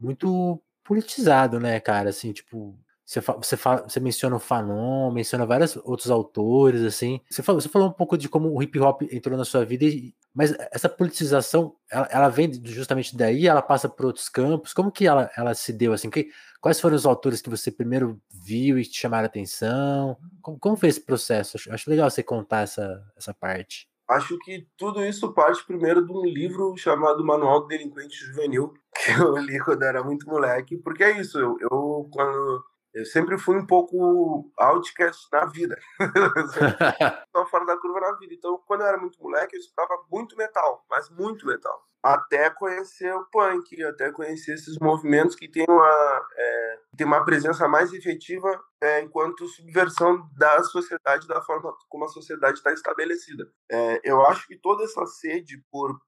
[0.00, 2.10] muito politizado, né, cara?
[2.10, 7.20] Assim, tipo, você, você, você menciona o Fanon, menciona vários outros autores, assim.
[7.30, 9.84] Você falou, você falou um pouco de como o hip hop entrou na sua vida,
[9.84, 14.72] e, mas essa politização, ela, ela, vem justamente daí, ela passa por outros campos.
[14.72, 16.10] Como que ela, ela se deu, assim?
[16.10, 16.30] Que,
[16.66, 20.16] quais foram os autores que você primeiro viu e te chamaram a atenção?
[20.42, 21.56] Como, como foi esse processo?
[21.56, 26.12] Acho, acho legal você contar essa, essa parte acho que tudo isso parte primeiro de
[26.12, 28.72] um livro chamado Manual do Delinquente Juvenil,
[29.04, 32.64] que eu li quando era muito moleque, porque é isso, eu, eu quando
[32.96, 35.78] eu sempre fui um pouco outcast na vida.
[37.30, 38.32] Só fora da curva na vida.
[38.32, 41.78] Então, quando eu era muito moleque, eu escutava muito metal, mas muito metal.
[42.02, 47.68] Até conhecer o punk, até conhecer esses movimentos que têm uma, é, tem uma presença
[47.68, 48.48] mais efetiva
[48.80, 53.46] é, enquanto subversão da sociedade, da forma como a sociedade está estabelecida.
[53.70, 56.00] É, eu acho que toda essa sede por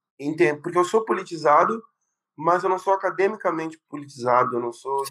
[0.61, 1.81] porque eu sou politizado,
[2.39, 5.03] mas eu não sou academicamente politizado, eu não sou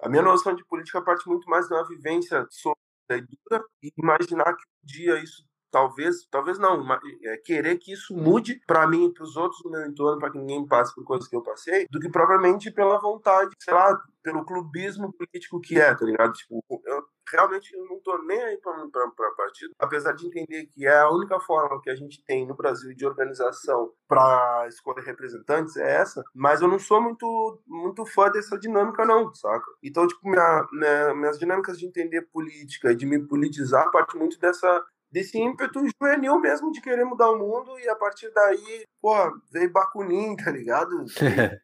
[0.00, 2.78] A minha noção de política parte muito mais de uma vivência sólida
[3.10, 6.86] e dura e imaginar que um dia isso talvez, talvez não,
[7.24, 10.30] é, querer que isso mude para mim e para os outros do meu entorno, para
[10.30, 14.00] que ninguém passe por coisas que eu passei, do que propriamente pela vontade, sei lá,
[14.22, 16.32] pelo clubismo político que é, tá ligado?
[16.32, 20.98] Tipo, eu realmente eu não tô nem aí para partido, apesar de entender que é
[20.98, 25.96] a única forma que a gente tem no Brasil de organização para escolher representantes é
[25.96, 29.66] essa, mas eu não sou muito muito fã dessa dinâmica não, saca?
[29.82, 34.84] Então, tipo, minha, minha, minhas dinâmicas de entender política de me politizar parte muito dessa
[35.10, 39.14] desse ímpeto juvenil mesmo de querer mudar o mundo e a partir daí, pô,
[39.50, 41.04] veio Bakunin, tá ligado?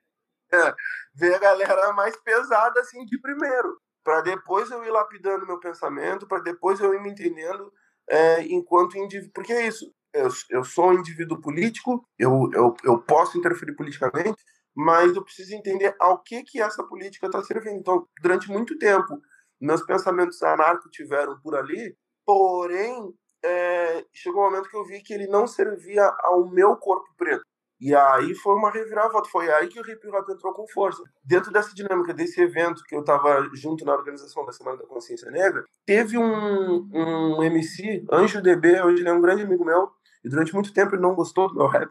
[0.52, 0.74] é,
[1.14, 6.26] veio a galera mais pesada assim de primeiro, para depois eu ir lapidando meu pensamento,
[6.26, 7.72] para depois eu ir me entendendo
[8.08, 13.02] é, enquanto indivíduo, porque é isso, eu, eu sou um indivíduo político, eu, eu, eu
[13.02, 14.42] posso interferir politicamente,
[14.74, 17.78] mas eu preciso entender ao que que essa política está servindo.
[17.78, 19.20] Então, durante muito tempo,
[19.60, 23.12] meus pensamentos anarco tiveram por ali, porém
[23.44, 27.44] é, chegou um momento que eu vi que ele não servia ao meu corpo preto.
[27.80, 31.02] E aí foi uma reviravolta, foi aí que o hip hop entrou com força.
[31.22, 35.30] Dentro dessa dinâmica, desse evento que eu estava junto na organização da Semana da Consciência
[35.30, 39.90] Negra, teve um, um MC, Anjo DB, hoje ele é um grande amigo meu,
[40.24, 41.90] e durante muito tempo ele não gostou do meu rap.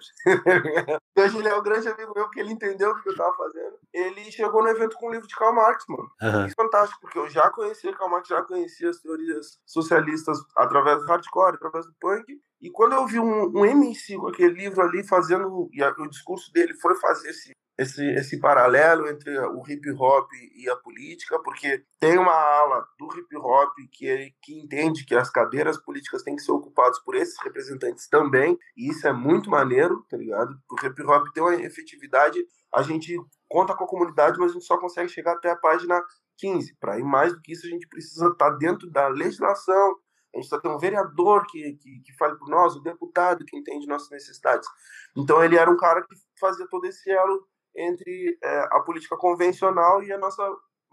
[1.15, 3.77] Hoje ele é um grande amigo meu, porque ele entendeu o que eu tava fazendo.
[3.93, 6.09] Ele chegou no evento com um livro de Karl Marx, mano.
[6.21, 6.45] Uhum.
[6.47, 10.99] Isso é fantástico, porque eu já conhecia Karl Marx, já conhecia as teorias socialistas através
[10.99, 12.25] do hardcore, através do punk.
[12.59, 16.07] E quando eu vi um, um MC com aquele livro ali fazendo, e a, o
[16.07, 21.39] discurso dele foi fazer esse esse, esse paralelo entre o hip hop e a política,
[21.39, 26.35] porque tem uma ala do hip hop que, que entende que as cadeiras políticas têm
[26.35, 30.55] que ser ocupadas por esses representantes também, e isso é muito maneiro, tá ligado?
[30.69, 32.39] O hip hop tem uma efetividade,
[32.73, 33.17] a gente
[33.49, 36.01] conta com a comunidade, mas a gente só consegue chegar até a página
[36.37, 36.75] 15.
[36.79, 39.95] Para ir mais do que isso, a gente precisa estar tá dentro da legislação,
[40.33, 43.55] a gente só tem um vereador que, que, que fale por nós, um deputado que
[43.55, 44.67] entende nossas necessidades.
[45.15, 50.03] Então ele era um cara que fazia todo esse elo entre é, a política convencional
[50.03, 50.43] e a nossa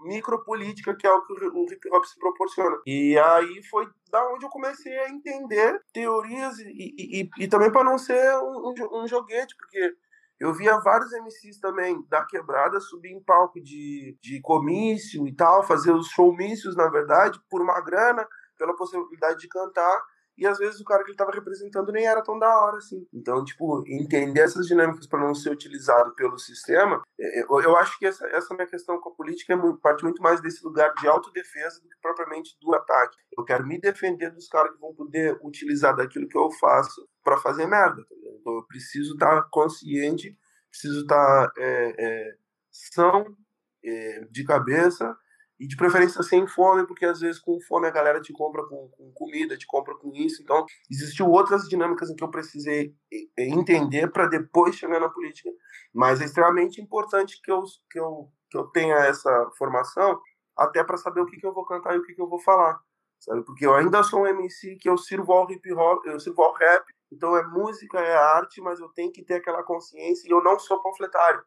[0.00, 2.80] micropolítica, que é o que o hip hop se proporciona.
[2.86, 7.70] E aí foi da onde eu comecei a entender teorias e, e, e, e também
[7.70, 9.94] para não ser um, um, joguete, porque
[10.38, 15.62] eu via vários MCs também da quebrada subir em palco de, de comício e tal,
[15.62, 20.02] fazer os showmícios, na verdade, por uma grana, pela possibilidade de cantar
[20.40, 23.06] e às vezes o cara que ele estava representando nem era tão da hora assim.
[23.12, 27.76] Então, tipo, entender essas dinâmicas para não ser utilizado pelo sistema, é, é, eu, eu
[27.76, 30.64] acho que essa, essa minha questão com a política é muito, parte muito mais desse
[30.64, 33.18] lugar de autodefesa do que propriamente do ataque.
[33.36, 37.36] Eu quero me defender dos caras que vão poder utilizar daquilo que eu faço para
[37.36, 38.02] fazer merda.
[38.02, 40.34] Tá então, eu preciso estar tá consciente,
[40.70, 42.34] preciso estar tá, é, é,
[42.70, 43.36] são
[43.84, 45.14] é, de cabeça
[45.60, 48.88] e de preferência sem fome, porque às vezes com fome a galera te compra com,
[48.88, 50.42] com, comida, te compra com isso.
[50.42, 52.94] Então, existiu outras dinâmicas em que eu precisei
[53.36, 55.50] entender para depois chegar na política.
[55.92, 60.18] Mas é extremamente importante que eu, que eu, que eu tenha essa formação,
[60.56, 62.40] até para saber o que, que eu vou cantar e o que, que eu vou
[62.40, 62.80] falar.
[63.18, 63.44] Sabe?
[63.44, 66.54] Porque eu ainda sou um MC que eu sirvo ao hip hop, eu sirvo ao
[66.54, 70.42] rap, então é música, é arte, mas eu tenho que ter aquela consciência e eu
[70.42, 71.42] não sou panfletário.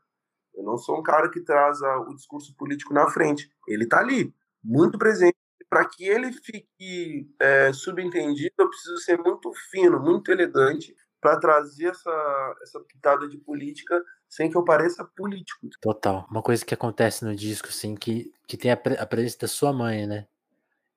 [0.56, 3.50] Eu não sou um cara que traz o discurso político na frente.
[3.68, 5.36] Ele está ali, muito presente.
[5.70, 11.88] Para que ele fique é, subentendido, eu preciso ser muito fino, muito elegante para trazer
[11.88, 15.70] essa, essa pitada de política sem que eu pareça político.
[15.82, 16.28] Total.
[16.30, 19.48] Uma coisa que acontece no disco, assim, que, que tem a, pre a presença da
[19.48, 20.28] sua mãe, né?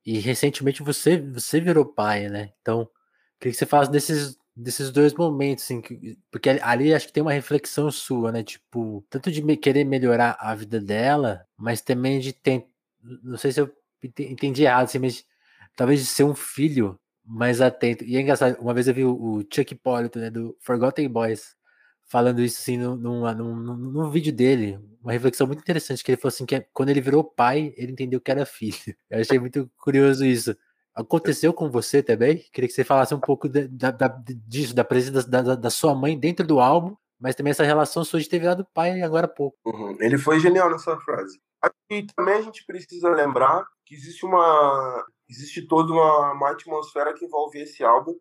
[0.05, 2.53] E recentemente você, você virou pai, né?
[2.61, 2.89] Então,
[3.39, 7.23] queria que você falasse desses desses dois momentos, assim, que, porque ali acho que tem
[7.23, 8.43] uma reflexão sua, né?
[8.43, 12.67] Tipo, tanto de querer melhorar a vida dela, mas também de ter,
[13.03, 13.71] não sei se eu
[14.03, 15.25] entendi errado, assim, mas
[15.77, 18.05] talvez de ser um filho mais atento.
[18.05, 21.55] E é engraçado, uma vez eu vi o, o Chuck Hipólito, né, do Forgotten Boys,
[22.07, 26.21] falando isso assim num, num, num, num, vídeo dele, uma reflexão muito interessante, que ele
[26.21, 28.77] falou assim que é, quando ele virou pai, ele entendeu que era filho.
[29.11, 30.57] Eu achei muito curioso isso.
[30.97, 32.39] Aconteceu com você também?
[32.51, 34.09] Queria que você falasse um pouco da, da,
[34.49, 38.19] disso, da presença da, da, sua mãe dentro do álbum, mas também essa relação sua
[38.19, 39.59] de ter virado pai agora há pouco.
[39.67, 39.95] Uhum.
[40.01, 41.39] Ele foi genial nessa frase.
[41.91, 47.27] E também a gente precisa lembrar que existe uma existe toda uma, uma atmosfera que
[47.27, 48.15] envolve esse álbum,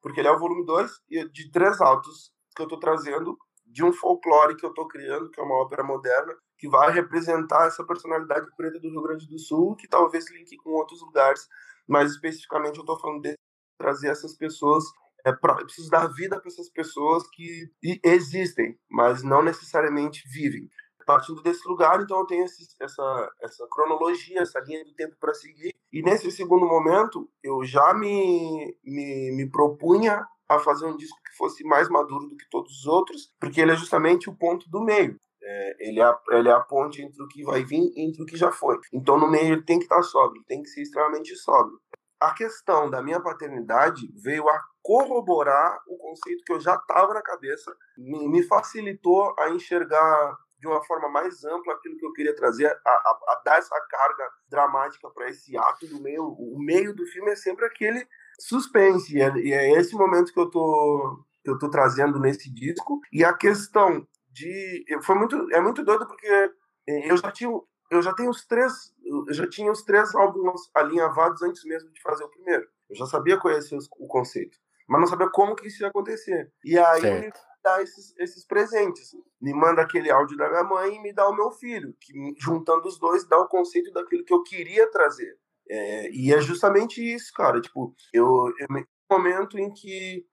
[0.00, 0.90] porque ele é o volume 2
[1.32, 5.40] de três autos que eu estou trazendo de um folclore que eu estou criando, que
[5.40, 9.76] é uma ópera moderna, que vai representar essa personalidade preta do Rio Grande do Sul,
[9.76, 11.48] que talvez linke com outros lugares
[11.88, 13.34] mas especificamente eu estou falando de
[13.78, 14.84] trazer essas pessoas
[15.24, 17.70] é, pra, eu preciso dar vida para essas pessoas que
[18.04, 20.68] existem, mas não necessariamente vivem.
[21.06, 25.34] partindo desse lugar, então eu tenho esse, essa, essa cronologia, essa linha de tempo para
[25.34, 25.72] seguir.
[25.92, 31.36] E nesse segundo momento, eu já me, me, me propunha a fazer um disco que
[31.36, 34.80] fosse mais maduro do que todos os outros, porque ele é justamente o ponto do
[34.80, 35.16] meio.
[35.44, 38.22] É, ele, é a, ele é a ponte entre o que vai vir e entre
[38.22, 38.78] o que já foi.
[38.92, 41.80] Então, no meio, ele tem que estar sóbrio, tem que ser extremamente sóbrio.
[42.20, 47.22] A questão da minha paternidade veio a corroborar o conceito que eu já estava na
[47.22, 52.36] cabeça, me, me facilitou a enxergar de uma forma mais ampla aquilo que eu queria
[52.36, 56.24] trazer, a, a, a dar essa carga dramática para esse ato do meio.
[56.24, 58.06] O meio do filme é sempre aquele
[58.38, 62.48] suspense, e é, e é esse momento que eu tô que eu tô trazendo nesse
[62.54, 63.00] disco.
[63.12, 67.50] E a questão de foi muito é muito doido porque eh, eu já tinha
[67.90, 72.00] eu já tenho os três eu já tinha os três álbuns alinhavados antes mesmo de
[72.00, 72.66] fazer o primeiro.
[72.88, 76.52] Eu já sabia conhecer o conceito, mas não sabia como que isso ia acontecer.
[76.64, 79.14] E aí certo dá esses, esses presentes.
[79.40, 82.88] Me manda aquele áudio da minha mãe e me dá o meu filho, que juntando
[82.88, 85.38] os dois dá o conceito daquilo que eu queria trazer.
[85.68, 87.60] É, e é justamente isso, cara.
[87.60, 90.26] Tipo, eu, eu momento em que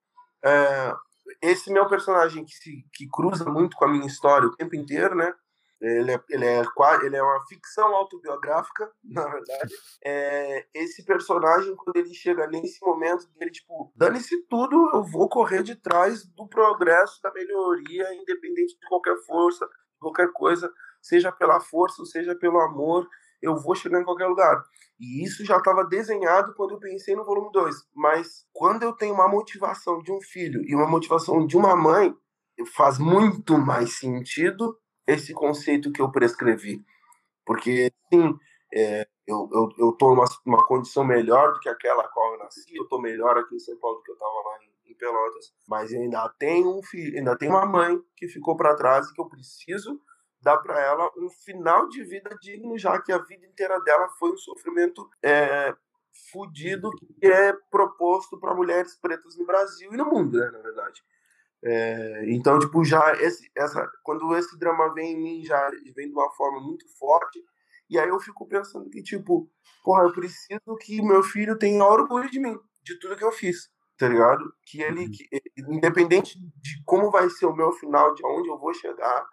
[0.43, 0.93] é,
[1.41, 5.15] esse meu personagem que se que cruza muito com a minha história o tempo inteiro,
[5.15, 5.33] né?
[5.81, 6.61] Ele é, ele, é,
[7.03, 9.73] ele é uma ficção autobiográfica, na verdade.
[10.03, 15.63] É, esse personagem, quando ele chega nesse momento dele, tipo, dane-se tudo, eu vou correr
[15.63, 19.65] de trás do progresso, da melhoria, independente de qualquer força,
[19.99, 23.07] qualquer coisa, seja pela força, seja pelo amor,
[23.41, 24.63] eu vou chegar em qualquer lugar.
[24.99, 27.75] E isso já estava desenhado quando eu pensei no volume 2.
[27.95, 32.13] Mas quando eu tenho uma motivação de um filho e uma motivação de uma mãe,
[32.75, 36.83] faz muito mais sentido esse conceito que eu prescrevi.
[37.45, 38.37] Porque, sim,
[38.73, 42.75] é, eu, eu, eu tô numa uma condição melhor do que aquela qual eu nasci,
[42.75, 45.53] eu tô melhor aqui em São Paulo do que eu estava lá em, em, Pelotas,
[45.67, 49.13] mas eu ainda tenho um filho, ainda tenho uma mãe que ficou para trás e
[49.13, 49.99] que eu preciso
[50.41, 54.31] dar para ela um final de vida digno, já que a vida inteira dela foi
[54.31, 55.75] um sofrimento é,
[56.31, 61.03] fudido que é proposto para mulheres pretas no Brasil e no mundo, né, na verdade.
[61.61, 66.13] É, então, tipo, já esse, essa, quando esse drama vem em mim, já vem de
[66.13, 67.43] uma forma muito forte.
[67.89, 69.49] E aí eu fico pensando que, tipo,
[69.83, 73.69] porra, eu preciso que meu filho tenha orgulho de mim, de tudo que eu fiz,
[73.97, 74.53] tá ligado?
[74.65, 75.11] Que ele, uhum.
[75.11, 75.27] que,
[75.67, 79.27] independente de como vai ser o meu final, de onde eu vou chegar,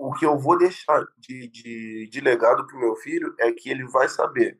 [0.00, 3.86] o que eu vou deixar de, de, de legado pro meu filho é que ele
[3.86, 4.56] vai saber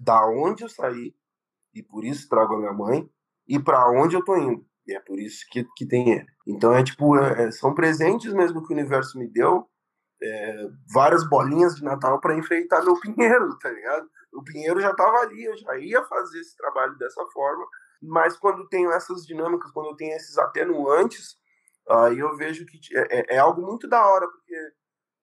[0.00, 1.14] da onde eu saí,
[1.72, 3.08] e por isso trago a minha mãe,
[3.46, 4.66] e para onde eu tô indo.
[4.84, 6.26] E é por isso que, que tem ele.
[6.44, 9.64] Então é tipo, é, é são presentes mesmo que o universo me deu.
[10.20, 14.08] É, várias bolinhas de Natal para enfeitar meu pinheiro, tá ligado?
[14.32, 17.64] O pinheiro já tava ali, eu já ia fazer esse trabalho dessa forma,
[18.02, 21.36] mas quando tenho essas dinâmicas, quando eu tenho esses atenuantes,
[21.88, 24.54] aí eu vejo que é, é, é algo muito da hora, porque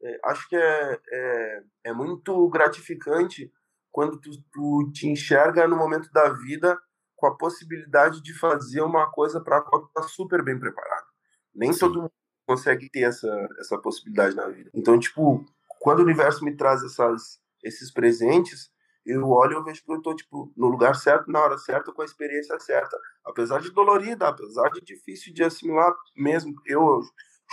[0.04, 3.52] é, acho que é, é, é, muito gratificante
[3.92, 6.78] quando tu, tu te enxerga no momento da vida
[7.16, 11.06] com a possibilidade de fazer uma coisa para a qual está super bem preparado.
[11.54, 11.80] Nem Sim.
[11.80, 12.12] todo mundo
[12.48, 14.72] consegue ter essa, essa possibilidade na vida.
[14.74, 15.46] Então, tipo,
[15.80, 18.71] quando o universo me traz essas, esses presentes,
[19.06, 22.02] eu olho e vejo que eu estou tipo, no lugar certo, na hora certa, com
[22.02, 22.98] a experiência certa.
[23.26, 26.54] Apesar de dolorida, apesar de difícil de assimilar mesmo.
[26.66, 27.02] Eu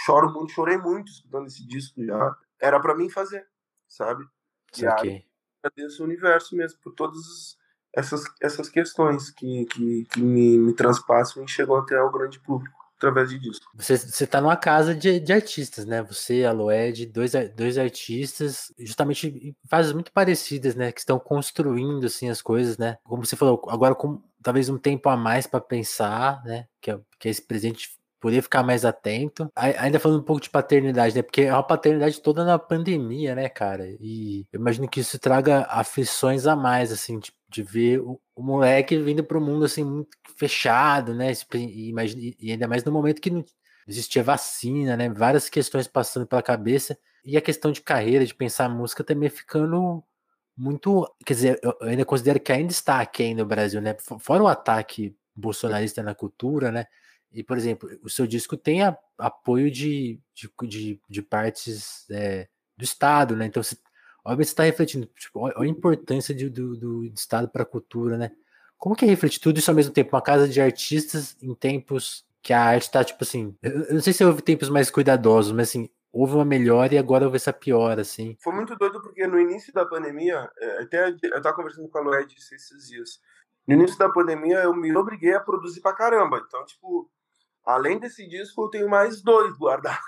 [0.05, 2.37] choro muito, chorei muito escutando esse disco já.
[2.61, 3.47] Era para mim fazer,
[3.89, 4.25] sabe?
[4.77, 5.25] E aí,
[5.63, 7.57] agradeço o universo mesmo por todos
[7.95, 12.88] essas, essas questões que, que, que me, me transpassam e chegam até ao grande público
[12.99, 13.67] através de disco.
[13.75, 16.03] Você, você tá numa casa de, de artistas, né?
[16.03, 20.93] Você, a Loed, dois, dois artistas, justamente fases muito parecidas, né?
[20.93, 22.99] Que estão construindo, assim, as coisas, né?
[23.05, 26.67] Como você falou, agora com talvez um tempo a mais para pensar, né?
[26.81, 29.51] Que, é, que é esse presente poder ficar mais atento.
[29.55, 31.23] Ainda falando um pouco de paternidade, né?
[31.23, 33.87] Porque é uma paternidade toda na pandemia, né, cara?
[34.01, 38.43] E eu imagino que isso traga aflições a mais, assim, de, de ver o, o,
[38.43, 41.33] moleque vindo para o mundo, assim, muito fechado, né?
[41.55, 41.93] E,
[42.53, 43.45] ainda mais no momento que não
[43.87, 45.09] existia vacina, né?
[45.09, 46.99] Várias questões passando pela cabeça.
[47.25, 50.05] E a questão de carreira, de pensar a música também ficando
[50.57, 51.13] muito.
[51.25, 53.97] Quer dizer, eu ainda considero que ainda está aqui no Brasil, né?
[54.21, 56.87] Fora o ataque bolsonarista na cultura, né?
[57.33, 62.49] E, por exemplo, o seu disco tem a, apoio de, de, de, de partes é,
[62.77, 63.47] do Estado, né?
[63.47, 63.63] Então,
[64.25, 68.17] obviamente, você está refletindo tipo, a, importância de, do, do, do Estado para a cultura,
[68.17, 68.33] né?
[68.77, 70.15] Como que é refletir tudo isso ao mesmo tempo?
[70.15, 73.57] Uma casa de artistas em tempos que a arte está, tipo assim.
[73.63, 77.25] Eu, não sei se houve tempos mais cuidadosos, mas assim, houve uma melhora e agora
[77.25, 78.37] houve essa pior, assim.
[78.41, 82.03] Foi muito doido porque no início da pandemia, é, até eu estava conversando com a
[82.03, 83.21] Loed esses dias.
[83.67, 86.43] No início da pandemia, eu me obriguei a produzir pra caramba.
[86.47, 87.11] Então, tipo,
[87.69, 90.01] Além desse disco, eu tenho mais dois guardados,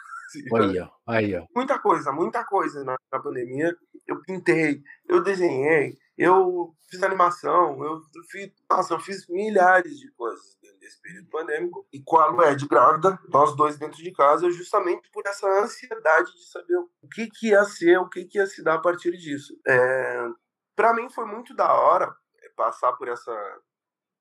[0.55, 0.89] Aí, ó.
[1.07, 1.47] Aí, ó.
[1.55, 3.77] Muita coisa, muita coisa na, na pandemia.
[4.07, 10.59] Eu pintei, eu desenhei, eu fiz animação, eu fiz, nossa, eu fiz milhares de coisas
[10.81, 11.87] desse período pandêmico.
[11.93, 16.51] E com a Lued grávida, nós dois dentro de casa, justamente por essa ansiedade de
[16.51, 19.55] saber o que, que ia ser, o que, que ia se dar a partir disso.
[19.67, 20.29] É,
[20.75, 22.15] para mim foi muito da hora
[22.57, 23.33] passar por essa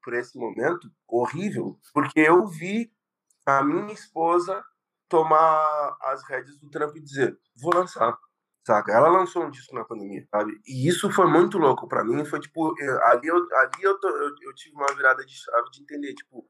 [0.01, 2.89] por esse momento horrível, porque eu vi
[3.45, 4.63] a minha esposa
[5.09, 8.17] tomar as rédeas do trampo e dizer: vou lançar.
[8.65, 8.91] Saca?
[8.91, 10.51] Ela lançou um disco na pandemia, sabe?
[10.67, 12.23] E isso foi muito louco para mim.
[12.23, 16.13] Foi tipo, ali eu, ali eu, eu, eu tive uma virada de chave de entender:
[16.13, 16.45] tipo,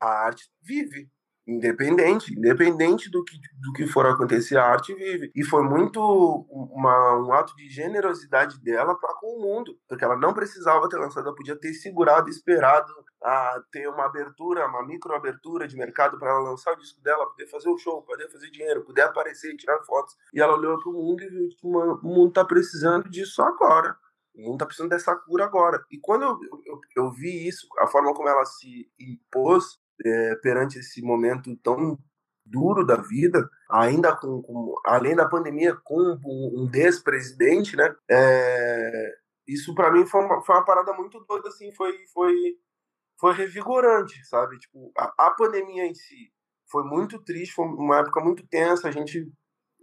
[0.00, 1.10] a arte vive,
[1.46, 5.30] independente, independente do que, do que for acontecer, a arte vive.
[5.34, 6.00] E foi muito
[6.50, 10.98] uma, um ato de generosidade dela para com o mundo, porque ela não precisava ter
[10.98, 12.92] lançado, ela podia ter segurado, esperado
[13.22, 17.26] a ter uma abertura, uma micro abertura de mercado para ela lançar o disco dela,
[17.26, 20.16] poder fazer o show, poder fazer dinheiro, poder aparecer, tirar fotos.
[20.34, 23.96] E ela olhou para o mundo e viu que o mundo está precisando disso agora.
[24.34, 25.82] O mundo está precisando dessa cura agora.
[25.90, 30.78] E quando eu, eu, eu, vi isso, a forma como ela se impôs é, perante
[30.78, 31.98] esse momento tão
[32.44, 37.94] duro da vida, ainda com, com além da pandemia, com um, despresidente, né?
[38.08, 39.14] É,
[39.46, 42.34] isso para mim foi uma, foi uma parada muito doida, assim, foi, foi,
[43.18, 44.58] foi revigorante, sabe?
[44.58, 46.32] Tipo, a, a pandemia em si
[46.70, 49.30] foi muito triste, foi uma época muito tensa, a gente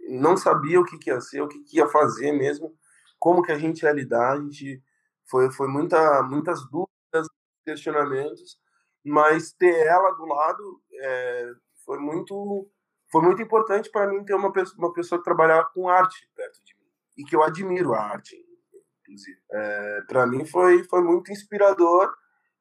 [0.08, 2.74] não sabia o que, que ia ser, o que, que ia fazer mesmo,
[3.18, 4.82] como que a gente ia lidar, a gente
[5.28, 7.26] foi, foi muita, muitas dúvidas,
[7.64, 8.58] questionamentos,
[9.04, 11.52] mas ter ela do lado é,
[11.84, 12.68] foi muito
[13.10, 16.74] foi muito importante para mim ter uma pessoa, uma pessoa que com arte perto de
[16.74, 18.36] mim e que eu admiro a arte
[19.02, 22.12] inclusive é, para mim foi foi muito inspirador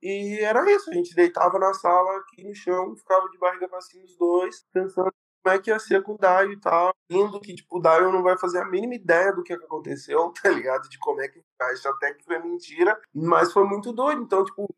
[0.01, 3.81] e era isso a gente deitava na sala aqui no chão ficava de barriga para
[3.81, 5.11] cima os dois pensando
[5.43, 6.95] como é que ia ser com o Daio e tal.
[7.09, 10.49] Indo que, tipo, o Daio não vai fazer a mínima ideia do que aconteceu, tá
[10.49, 10.87] ligado?
[10.87, 12.97] De como é que acha até que foi mentira.
[13.13, 14.21] Mas foi muito doido.
[14.21, 14.73] Então, tipo,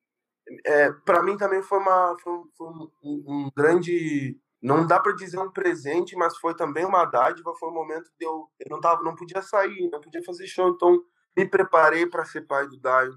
[0.66, 5.38] é, para mim também foi, uma, foi, foi um, um, grande não dá para dizer
[5.38, 7.54] um presente, mas foi também uma dádiva.
[7.60, 10.70] Foi um momento de eu, eu não tava, não podia sair, não podia fazer show,
[10.70, 11.00] então
[11.38, 13.16] me preparei para ser pai do Daio.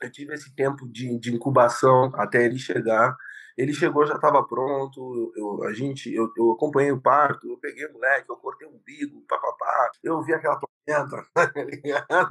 [0.00, 3.14] Eu tive esse tempo de, de incubação até ele chegar.
[3.58, 5.32] Ele chegou, já estava pronto.
[5.34, 8.70] Eu, a gente, eu, eu, acompanhei o parto, eu peguei o moleque, eu cortei o
[8.70, 9.90] umbigo, papapá.
[10.00, 12.28] Eu vi aquela tormenta, tá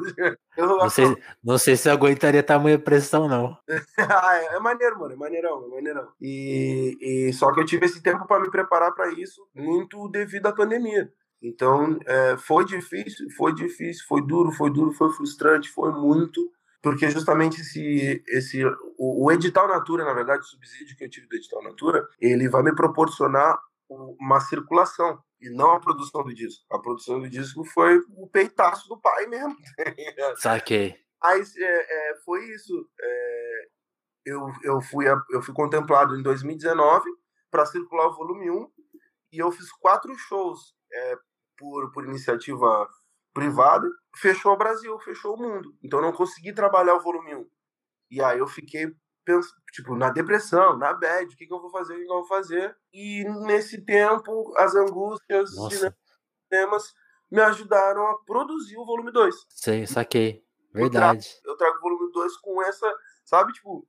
[0.55, 3.57] eu, não, sei, não sei se eu aguentaria tamanha pressão, não.
[3.97, 6.07] ah, é, é, maneiro, mano, é maneirão, é maneirão.
[6.21, 10.45] E, e só que eu tive esse tempo para me preparar para isso, muito devido
[10.45, 11.11] à pandemia.
[11.41, 16.49] Então, é, foi difícil, foi difícil, foi duro, foi duro, foi frustrante, foi muito
[16.89, 18.65] porque justamente esse, esse
[18.97, 22.47] o, o, edital Natura, na verdade, o subsídio que eu tive do edital Natura, ele
[22.47, 23.59] vai me proporcionar
[23.89, 26.65] uma circulação e não a produção do disco.
[26.71, 29.55] A produção do disco foi o peitaço do pai mesmo.
[30.37, 30.95] Saquei.
[31.21, 32.89] Aí é, é, foi isso.
[33.01, 33.67] É,
[34.25, 37.09] eu, eu, fui, eu fui contemplado em 2019
[37.51, 38.71] para circular o volume 1
[39.33, 41.17] e eu fiz quatro shows é,
[41.57, 42.87] por, por iniciativa
[43.37, 45.77] privada, fechou o Brasil, fechou o mundo.
[45.83, 47.49] Então eu não consegui trabalhar o volume 1.
[48.09, 48.91] E aí eu fiquei
[49.23, 52.11] pensando, tipo, na depressão, na bad, o que, que eu vou fazer, o que, que
[52.11, 52.75] eu vou fazer.
[52.91, 55.93] E nesse tempo, as angústias de
[56.49, 56.93] temas
[57.29, 59.35] me ajudaram a produzir o volume 2.
[59.49, 60.43] Sim, saquei.
[60.73, 61.27] Verdade.
[61.43, 62.91] Eu trago, eu trago o volume 2 com essa,
[63.23, 63.87] sabe, tipo,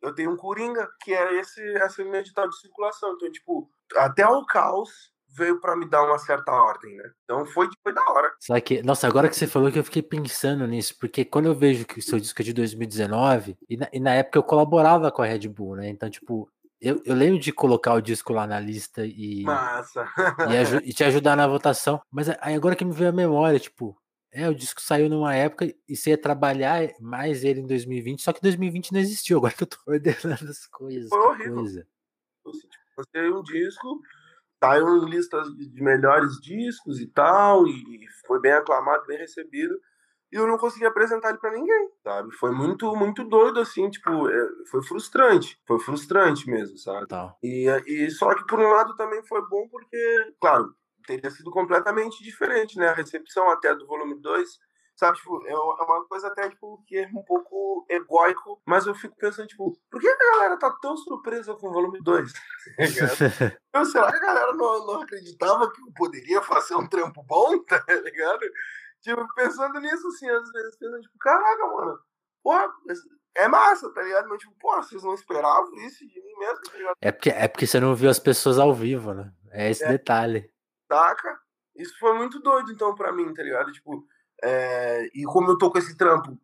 [0.00, 3.14] eu tenho um Coringa, que é esse, essa minha edital de circulação.
[3.14, 7.10] Então, tipo, até o caos veio para me dar uma certa ordem, né?
[7.24, 8.32] Então foi, foi da hora.
[8.40, 11.54] Só que, nossa, agora que você falou que eu fiquei pensando nisso, porque quando eu
[11.54, 15.10] vejo que o seu disco é de 2019, e na, e na época eu colaborava
[15.10, 15.88] com a Red Bull, né?
[15.88, 16.48] Então, tipo,
[16.80, 20.06] eu, eu lembro de colocar o disco lá na lista e, Massa.
[20.84, 22.00] e, e, te ajudar na votação.
[22.10, 23.96] Mas aí agora que me veio a memória, tipo,
[24.30, 28.32] é, o disco saiu numa época e você ia trabalhar mais ele em 2020, só
[28.32, 31.08] que 2020 não existiu, agora que eu tô ordenando as coisas.
[31.08, 31.54] Foi horrível.
[31.54, 31.86] Coisa.
[32.96, 34.00] Você um disco,
[34.64, 39.74] saiu em listas de melhores discos e tal, e foi bem aclamado, bem recebido.
[40.32, 42.34] E eu não consegui apresentar ele para ninguém, sabe?
[42.34, 45.60] Foi muito, muito doido, assim, tipo, é, foi frustrante.
[45.64, 47.06] Foi frustrante mesmo, sabe?
[47.06, 47.36] Tá.
[47.42, 50.74] E, e só que por um lado também foi bom porque, claro,
[51.06, 52.88] teria sido completamente diferente, né?
[52.88, 54.58] A recepção até do volume 2
[54.96, 58.94] Sabe, tipo, é, é uma coisa até, tipo, que é um pouco egóico, mas eu
[58.94, 62.32] fico pensando, tipo, por que a galera tá tão surpresa com o volume 2?
[63.74, 67.58] eu, será que a galera não, não acreditava que eu poderia fazer um trampo bom,
[67.66, 68.40] tá ligado?
[69.00, 71.98] Tipo, pensando nisso, assim, às vezes, pensando, tipo, caraca, mano,
[72.40, 72.72] porra,
[73.36, 74.28] é massa, tá ligado?
[74.28, 76.96] Mas, tipo, porra, vocês não esperavam isso de mim mesmo, tá ligado?
[77.00, 79.32] É porque, é porque você não viu as pessoas ao vivo, né?
[79.50, 79.88] É esse é.
[79.88, 80.48] detalhe.
[80.88, 81.40] saca?
[81.74, 83.72] Isso foi muito doido, então, pra mim, tá ligado?
[83.72, 84.06] Tipo,
[84.44, 85.06] é...
[85.14, 86.38] e como eu tô com esse trampo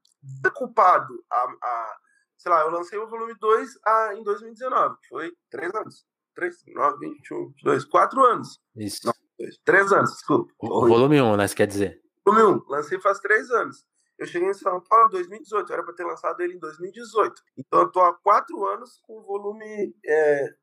[0.54, 1.96] culpado a, a,
[2.36, 6.06] sei lá, eu lancei o volume 2 a, em 2019, que foi três anos.
[6.34, 8.60] 3, 9, 21, 22, 4 anos.
[8.76, 9.06] Isso.
[9.06, 10.52] Não, dois, 3 anos, desculpa.
[10.58, 11.46] O, volume 1, um, né?
[11.46, 12.00] Você quer dizer?
[12.24, 13.84] Volume 1, lancei faz 3 anos.
[14.18, 17.42] Eu cheguei em São Paulo em 2018, era para ter lançado ele em 2018.
[17.56, 19.94] Então eu tô há 4 anos com o volume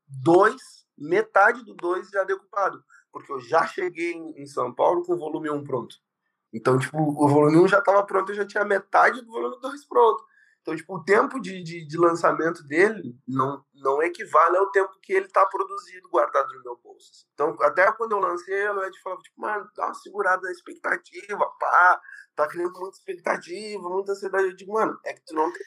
[0.08, 0.56] 2, é,
[0.96, 2.82] metade do 2 já decupado.
[3.12, 5.96] Porque eu já cheguei em, em São Paulo com o volume 1 pronto.
[6.52, 9.86] Então, tipo, o volume 1 já estava pronto, eu já tinha metade do volume 2
[9.86, 10.24] pronto.
[10.62, 15.14] Então, tipo, o tempo de, de, de, lançamento dele não, não equivale ao tempo que
[15.14, 17.26] ele tá produzido, guardado no meu bolso.
[17.32, 21.46] Então, até quando eu lancei, a Ed falava, tipo, mano, dá uma segurada na expectativa,
[21.58, 22.00] pá,
[22.36, 24.48] tá criando muita expectativa, muita ansiedade.
[24.48, 25.62] Eu digo, mano, é que tu não tem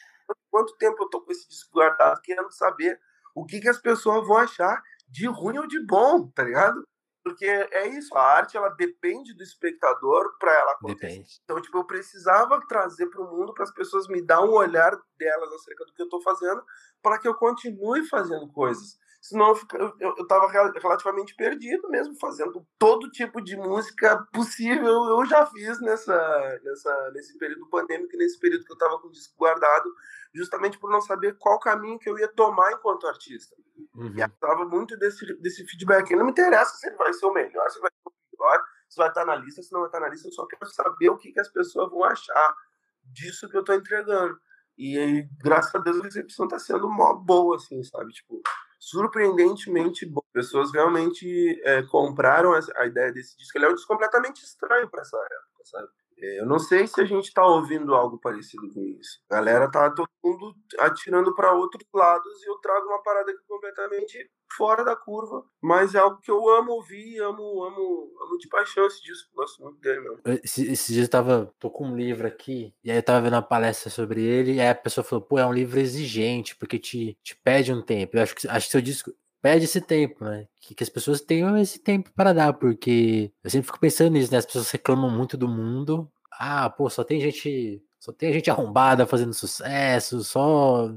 [0.49, 2.99] quanto tempo eu tô com esse disco guardado querendo saber
[3.34, 6.86] o que, que as pessoas vão achar de ruim ou de bom, tá ligado?
[7.24, 11.07] Porque é isso, a arte ela depende do espectador para ela acontecer.
[11.07, 11.41] Depende.
[11.43, 14.91] Então, tipo, eu precisava trazer para o mundo para as pessoas me dar um olhar
[15.17, 16.63] delas acerca do que eu estou fazendo,
[17.01, 18.97] para que eu continue fazendo coisas.
[19.22, 25.05] Senão eu, eu tava relativamente perdido mesmo, fazendo todo tipo de música possível.
[25.05, 29.11] Eu já fiz nessa, nessa, nesse período pandêmico, nesse período que eu tava com o
[29.11, 29.93] disco guardado,
[30.34, 33.55] justamente por não saber qual caminho que eu ia tomar enquanto artista.
[33.93, 34.17] Uhum.
[34.17, 36.15] E tava muito desse, desse feedback.
[36.15, 38.97] Não me interessa se ele vai ser o melhor, se vai ser o pior, se
[38.97, 40.30] vai estar na lista, se não vai estar na lista.
[40.30, 42.55] Eu só quero saber o que, que as pessoas vão achar
[43.03, 44.36] disso que eu tô entregando.
[44.78, 48.11] E aí, graças a Deus, a recepção tá sendo mó boa, assim, sabe?
[48.13, 48.41] Tipo,
[48.80, 50.26] surpreendentemente boa.
[50.34, 53.57] Pessoas realmente é, compraram a ideia desse disco.
[53.57, 55.88] Ele é um disco completamente estranho para essa época, sabe?
[56.17, 59.19] É, eu não sei se a gente está ouvindo algo parecido com isso.
[59.30, 63.41] A galera tá todo mundo atirando para outros lados e eu trago uma parada aqui
[63.47, 68.47] completamente fora da curva, mas é algo que eu amo ouvir, amo, amo, amo de
[68.47, 70.19] paixão esse disco, gosto muito dele mesmo.
[70.43, 73.33] Esse, esse dia eu tava, tô com um livro aqui, e aí eu tava vendo
[73.33, 76.77] uma palestra sobre ele, e aí a pessoa falou, pô, é um livro exigente, porque
[76.77, 78.17] te, te pede um tempo.
[78.17, 80.47] Eu acho que, acho que seu disco pede esse tempo, né?
[80.59, 84.31] Que, que as pessoas tenham esse tempo para dar, porque eu sempre fico pensando nisso,
[84.31, 84.37] né?
[84.37, 86.09] As pessoas reclamam muito do mundo.
[86.31, 87.83] Ah, pô, só tem gente.
[87.99, 90.89] Só tem gente arrombada fazendo sucesso, só.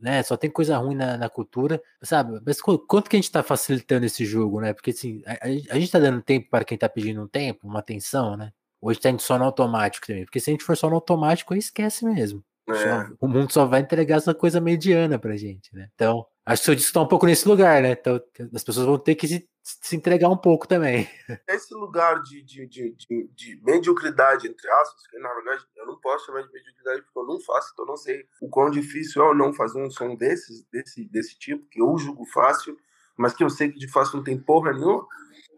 [0.00, 2.40] Né, só tem coisa ruim na, na cultura, sabe?
[2.44, 4.72] Mas quanto que a gente está facilitando esse jogo, né?
[4.72, 7.80] Porque assim, a, a gente está dando tempo para quem está pedindo um tempo, uma
[7.80, 8.50] atenção, né?
[8.80, 10.24] Hoje tá indo só no automático também.
[10.24, 12.42] Porque se a gente for só no automático, aí esquece mesmo.
[12.68, 12.74] É.
[12.74, 15.90] Só, o mundo só vai entregar essa coisa mediana pra gente, né?
[15.94, 17.92] Então, Acho que o seu disco tá um pouco nesse lugar, né?
[17.92, 18.20] Então
[18.52, 21.08] as pessoas vão ter que se, se entregar um pouco também.
[21.48, 26.00] Esse lugar de, de, de, de, de mediocridade, entre aspas, que na verdade eu não
[26.00, 29.22] posso chamar de mediocridade porque eu não faço, então eu não sei o quão difícil
[29.22, 32.76] é ou não fazer um som desses, desse, desse tipo, que eu julgo fácil,
[33.16, 35.06] mas que eu sei que de fácil não tem porra nenhuma.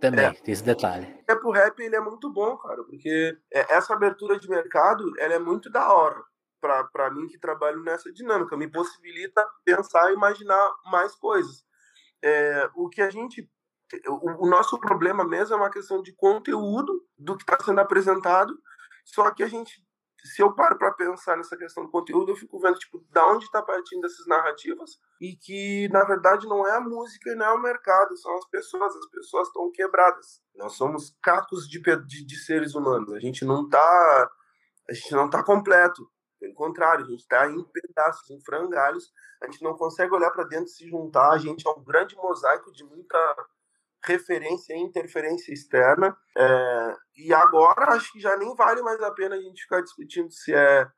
[0.01, 1.07] Também, é, tem esse detalhe.
[1.29, 5.35] É pro rap ele é muito bom, cara, porque é, essa abertura de mercado ela
[5.35, 6.23] é muito da hora
[6.93, 11.65] para mim que trabalho nessa dinâmica, me possibilita pensar e imaginar mais coisas.
[12.23, 13.51] É, o que a gente.
[14.07, 18.57] O, o, nosso problema mesmo é uma questão de conteúdo do que está sendo apresentado,
[19.05, 19.85] só que a gente.
[20.25, 23.45] Se eu paro para pensar nessa questão do conteúdo, eu fico vendo, tipo, da onde
[23.45, 27.53] está partindo essas narrativas e que, na verdade, não é a música e não é
[27.53, 28.95] o mercado, são as pessoas.
[28.95, 30.41] As pessoas estão quebradas.
[30.55, 33.13] Nós somos cacos de, de, de seres humanos.
[33.13, 34.31] A gente não está
[34.89, 36.09] a gente não está completo.
[36.39, 40.43] Pelo contrário, a gente está em pedaços, em frangalhos, a gente não consegue olhar para
[40.43, 43.17] dentro e se juntar, a gente é um grande mosaico de muita
[44.05, 46.17] referência e interferência externa.
[46.37, 50.31] É, e agora acho que já nem vale mais a pena a gente ficar discutindo
[50.31, 50.89] se é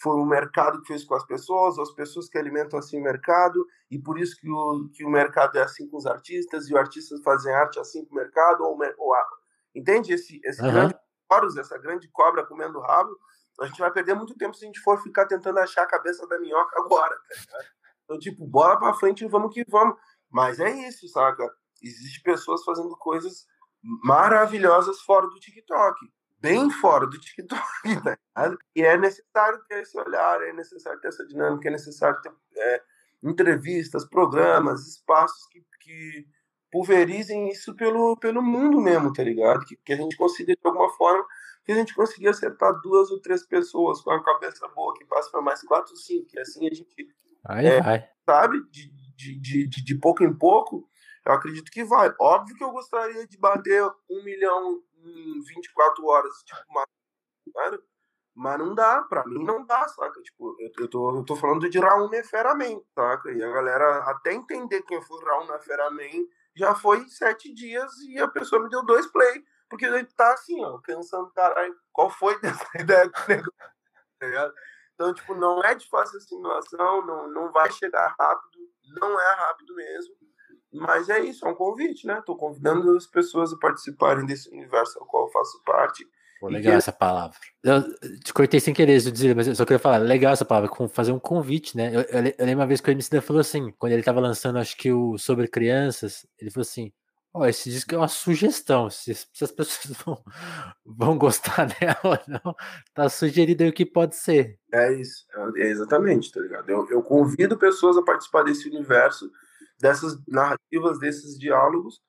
[0.00, 3.02] foi o mercado que fez com as pessoas, ou as pessoas que alimentam assim o
[3.02, 6.74] mercado, e por isso que o, que o mercado é assim com os artistas, e
[6.74, 9.14] os artistas fazem arte assim com o mercado, ou, ou
[9.74, 10.12] entende?
[10.12, 10.70] Esse, esse uhum.
[10.70, 10.96] grande
[11.58, 13.10] essa grande cobra comendo rabo,
[13.60, 16.26] a gente vai perder muito tempo se a gente for ficar tentando achar a cabeça
[16.28, 17.16] da minhoca agora,
[17.48, 17.58] tá
[18.04, 19.96] Então, tipo, bola pra frente e vamos que vamos.
[20.30, 21.50] Mas é isso, saca?
[21.82, 23.46] Existem pessoas fazendo coisas
[23.82, 25.98] maravilhosas fora do TikTok.
[26.38, 27.62] Bem fora do TikTok,
[28.04, 28.58] tá ligado?
[28.74, 32.82] E é necessário ter esse olhar, é necessário ter essa dinâmica, é necessário ter é,
[33.22, 36.26] entrevistas, programas, espaços que, que
[36.70, 39.64] pulverizem isso pelo, pelo mundo mesmo, tá ligado?
[39.64, 41.24] Que, que a gente consiga, de alguma forma,
[41.64, 45.30] que a gente conseguia acertar duas ou três pessoas com a cabeça boa, que passa
[45.30, 47.08] para mais quatro, ou cinco, e assim a gente
[47.44, 48.08] aí é, vai.
[48.24, 50.88] sabe, de, de, de, de, pouco em pouco,
[51.26, 52.12] eu acredito que vai.
[52.20, 56.86] Óbvio que eu gostaria de bater um milhão em 24 horas, tipo, uma,
[58.34, 60.20] mas não dá, pra mim não dá, saca?
[60.22, 63.32] Tipo, eu, eu, tô, eu tô falando de Raul Neferaman, saca?
[63.32, 68.28] E a galera, até entender quem foi Raul Neferaman, já foi sete dias e a
[68.28, 72.68] pessoa me deu dois play porque ele tá assim, ó, pensando, caralho, qual foi dessa
[72.78, 73.52] ideia do negócio,
[74.18, 74.52] tá?
[74.94, 78.58] Então, tipo, não é de fácil assimilação, não, não vai chegar rápido,
[79.00, 80.14] não é rápido mesmo.
[80.72, 82.18] Mas é isso, é um convite, né?
[82.18, 86.06] Estou convidando as pessoas a participarem desse universo ao qual eu faço parte.
[86.40, 86.78] Pô, legal que...
[86.78, 87.36] essa palavra.
[87.62, 87.82] Eu
[88.20, 91.18] te cortei sem querer, dizer, mas eu só queria falar, legal essa palavra, fazer um
[91.18, 91.94] convite, né?
[91.94, 94.58] Eu, eu, eu lembro uma vez que o MC falou assim, quando ele estava lançando,
[94.58, 96.92] acho que o Sobre Crianças, ele falou assim:
[97.36, 98.88] Ó, oh, esse disco é uma sugestão.
[98.88, 100.24] Se, se as pessoas vão,
[100.86, 102.54] vão gostar dela ou não,
[102.94, 104.58] tá sugerido aí o que pode ser.
[104.72, 105.26] É isso,
[105.58, 106.70] é exatamente, tá ligado?
[106.70, 109.30] Eu, eu convido pessoas a participar desse universo
[109.78, 112.00] dessas narrativas, desses diálogos,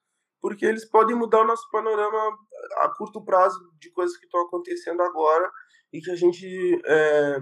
[0.41, 2.37] porque eles podem mudar o nosso panorama
[2.77, 5.49] a curto prazo de coisas que estão acontecendo agora
[5.91, 7.41] e que a gente é,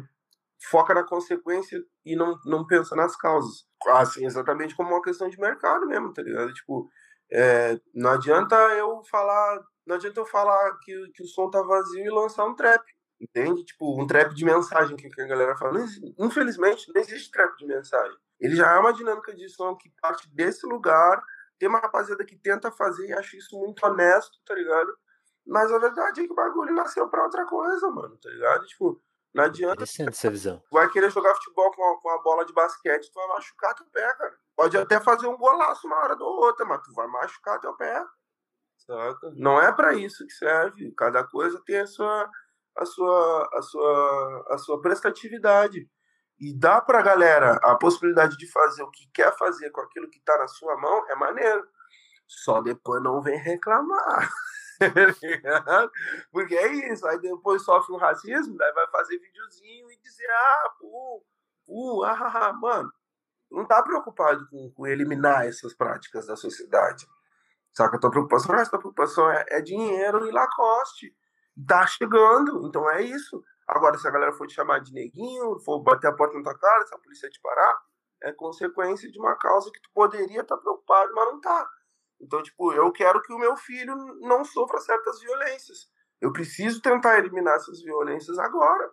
[0.70, 3.66] foca na consequência e não, não pensa nas causas.
[3.88, 6.54] Assim, exatamente como uma questão de mercado mesmo, tá ligado?
[6.54, 6.90] Tipo,
[7.32, 12.06] é, não adianta eu falar, não adianta eu falar que, que o som tá vazio
[12.06, 12.84] e lançar um trap,
[13.20, 13.64] entende?
[13.66, 15.80] Tipo, um trap de mensagem que, que a galera fala.
[16.20, 18.18] Infelizmente, não existe trap de mensagem.
[18.40, 21.22] Ele já é uma dinâmica de som que parte desse lugar.
[21.58, 24.94] Tem uma rapaziada que tenta fazer e acho isso muito honesto, tá ligado?
[25.46, 28.66] Mas a verdade é que o bagulho nasceu pra outra coisa, mano, tá ligado?
[28.66, 29.02] Tipo,
[29.34, 29.84] não adianta.
[29.84, 30.60] essa visão.
[30.60, 33.76] Tu vai querer jogar futebol com a, com a bola de basquete, tu vai machucar
[33.76, 34.36] teu pé, cara.
[34.56, 38.04] Pode até fazer um golaço uma hora ou outra, mas tu vai machucar teu pé.
[38.78, 39.32] Saca?
[39.36, 40.92] Não é para isso que serve.
[40.98, 42.30] Cada coisa tem a sua,
[42.78, 45.90] a sua, a sua, a sua prestatividade
[46.40, 50.10] e dá para a galera a possibilidade de fazer o que quer fazer com aquilo
[50.10, 51.68] que está na sua mão, é maneiro.
[52.28, 54.30] Só depois não vem reclamar.
[56.32, 60.70] Porque é isso, aí depois sofre um racismo, daí vai fazer videozinho e dizer, ah,
[60.80, 61.24] pô,
[61.66, 62.92] pô, ah, ah, mano,
[63.50, 67.08] não tá preocupado com, com, eliminar essas práticas da sociedade.
[67.74, 67.98] Saca?
[67.98, 71.16] A tua preocupação, a tua preocupação é, é dinheiro e Lacoste.
[71.68, 73.44] Tá chegando, então é isso.
[73.68, 76.58] Agora, se a galera for te chamar de neguinho, for bater a porta na tua
[76.58, 77.82] cara, se a polícia te parar,
[78.22, 81.70] é consequência de uma causa que tu poderia estar tá preocupado, mas não tá.
[82.20, 85.90] Então, tipo, eu quero que o meu filho não sofra certas violências.
[86.22, 88.90] Eu preciso tentar eliminar essas violências agora,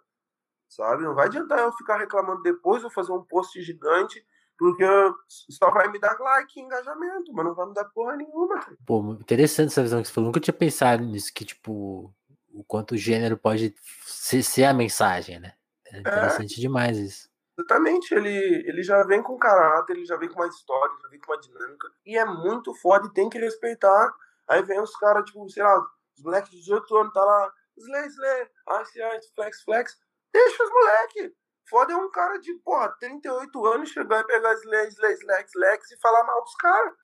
[0.69, 1.05] sabe?
[1.05, 4.25] Não vai adiantar eu ficar reclamando depois ou fazer um post gigante,
[4.59, 4.85] porque
[5.29, 8.61] só vai me dar like e engajamento, mas não vai me dar porra nenhuma.
[8.87, 10.29] Pô, interessante essa visão que você falou.
[10.29, 12.15] Nunca tinha pensado nisso, que, tipo,
[12.53, 13.75] o quanto o gênero pode
[14.05, 15.55] ser, ser a mensagem, né?
[15.87, 16.01] É, é.
[16.01, 16.61] interessante é.
[16.61, 17.33] demais isso.
[17.59, 21.21] Exatamente, ele, ele já vem com caráter, ele já vem com uma história, já vem
[21.21, 21.89] com uma dinâmica.
[22.05, 24.15] E é muito foda e tem que respeitar.
[24.49, 25.79] Aí vem os caras, tipo, sei lá,
[26.17, 28.49] os moleques de 18 anos, tá lá, Slay, Slay,
[28.83, 29.99] Ice, Ice, Flex, Flex.
[30.33, 31.33] Deixa os moleques.
[31.69, 35.91] Foda é um cara de, porra, 38 anos chegar e pegar Slay, Slay, Lex, Lex
[35.91, 36.95] e falar mal dos caras.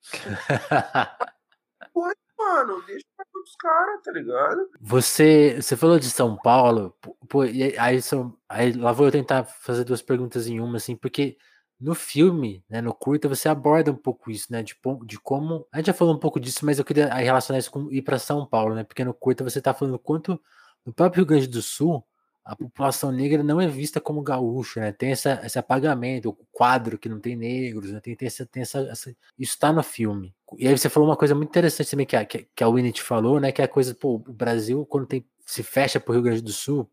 [2.39, 3.05] Mano, deixa
[3.43, 4.69] os caras, tá ligado?
[4.79, 6.95] Você, você falou de São Paulo,
[7.27, 7.41] pô,
[7.77, 11.37] aí, são, aí lá vou eu tentar fazer duas perguntas em uma, assim, porque
[11.77, 14.73] no filme, né, no curta, você aborda um pouco isso, né, de,
[15.05, 17.91] de como, a gente já falou um pouco disso, mas eu queria relacionar isso com
[17.91, 20.39] ir para São Paulo, né, porque no curta você tá falando quanto
[20.85, 22.05] no próprio Rio Grande do Sul,
[22.43, 24.91] a população negra não é vista como gaúcha, né?
[24.91, 27.99] Tem essa, esse apagamento, o quadro que não tem negros, né?
[27.99, 30.33] Tem, tem, essa, tem essa, essa, isso está no filme.
[30.57, 33.03] E aí você falou uma coisa muito interessante também que a, que, a Winnie te
[33.03, 33.51] falou, né?
[33.51, 36.41] Que é a coisa, pô, o Brasil, quando tem, se fecha para o Rio Grande
[36.41, 36.89] do Sul,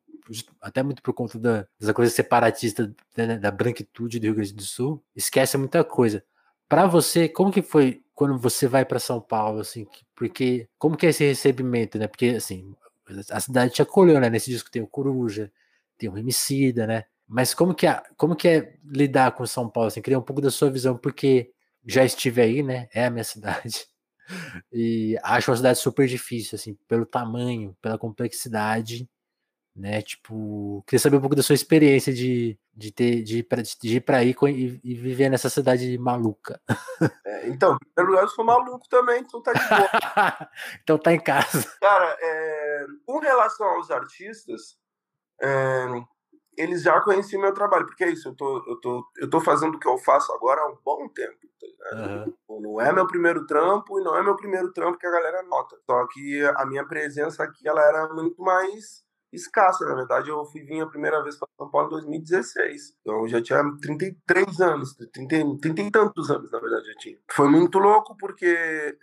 [0.61, 4.63] até muito por conta da, dessa coisa separatista né, da branquitude do Rio Grande do
[4.63, 6.23] Sul, esquece muita coisa.
[6.69, 9.87] Para você, como que foi quando você vai para São Paulo, assim?
[10.15, 12.09] Porque como que é esse recebimento, né?
[12.09, 12.75] Porque assim,
[13.31, 14.31] a cidade te acolheu, né?
[14.31, 15.53] Nesse disco tem o Coruja,
[15.99, 17.05] tem o Remicida, né?
[17.29, 19.89] Mas como que é, como que é lidar com São Paulo?
[19.89, 21.53] Assim, queria um pouco da sua visão, porque
[21.87, 22.89] já estive aí, né?
[22.93, 23.87] É a minha cidade.
[24.73, 29.09] E acho uma cidade super difícil, assim, pelo tamanho, pela complexidade,
[29.77, 30.01] né?
[30.01, 34.01] Tipo, queria saber um pouco da sua experiência de, de, ter, de, pra, de ir
[34.01, 36.61] pra aí e, e viver nessa cidade maluca.
[37.25, 40.51] É, então, em primeiro lugar, eu sou maluco também, então tá de boa.
[40.83, 41.71] então tá em casa.
[41.81, 44.79] Cara, é, com relação aos artistas,
[45.41, 45.87] é,
[46.57, 49.75] eles já conheciam meu trabalho, porque é isso, eu tô, eu tô, eu tô fazendo
[49.75, 51.37] o que eu faço agora há um bom tempo.
[51.59, 51.97] Tá
[52.49, 52.61] uhum.
[52.61, 55.77] Não é meu primeiro trampo e não é meu primeiro trampo que a galera nota.
[55.85, 59.85] Só que a minha presença aqui ela era muito mais escassa.
[59.85, 62.97] Na verdade, eu fui vir a primeira vez para São Paulo em 2016.
[63.01, 67.19] Então, eu já tinha 33 anos, 30, 30 e tantos anos, na verdade, eu tinha.
[67.31, 68.47] Foi muito louco porque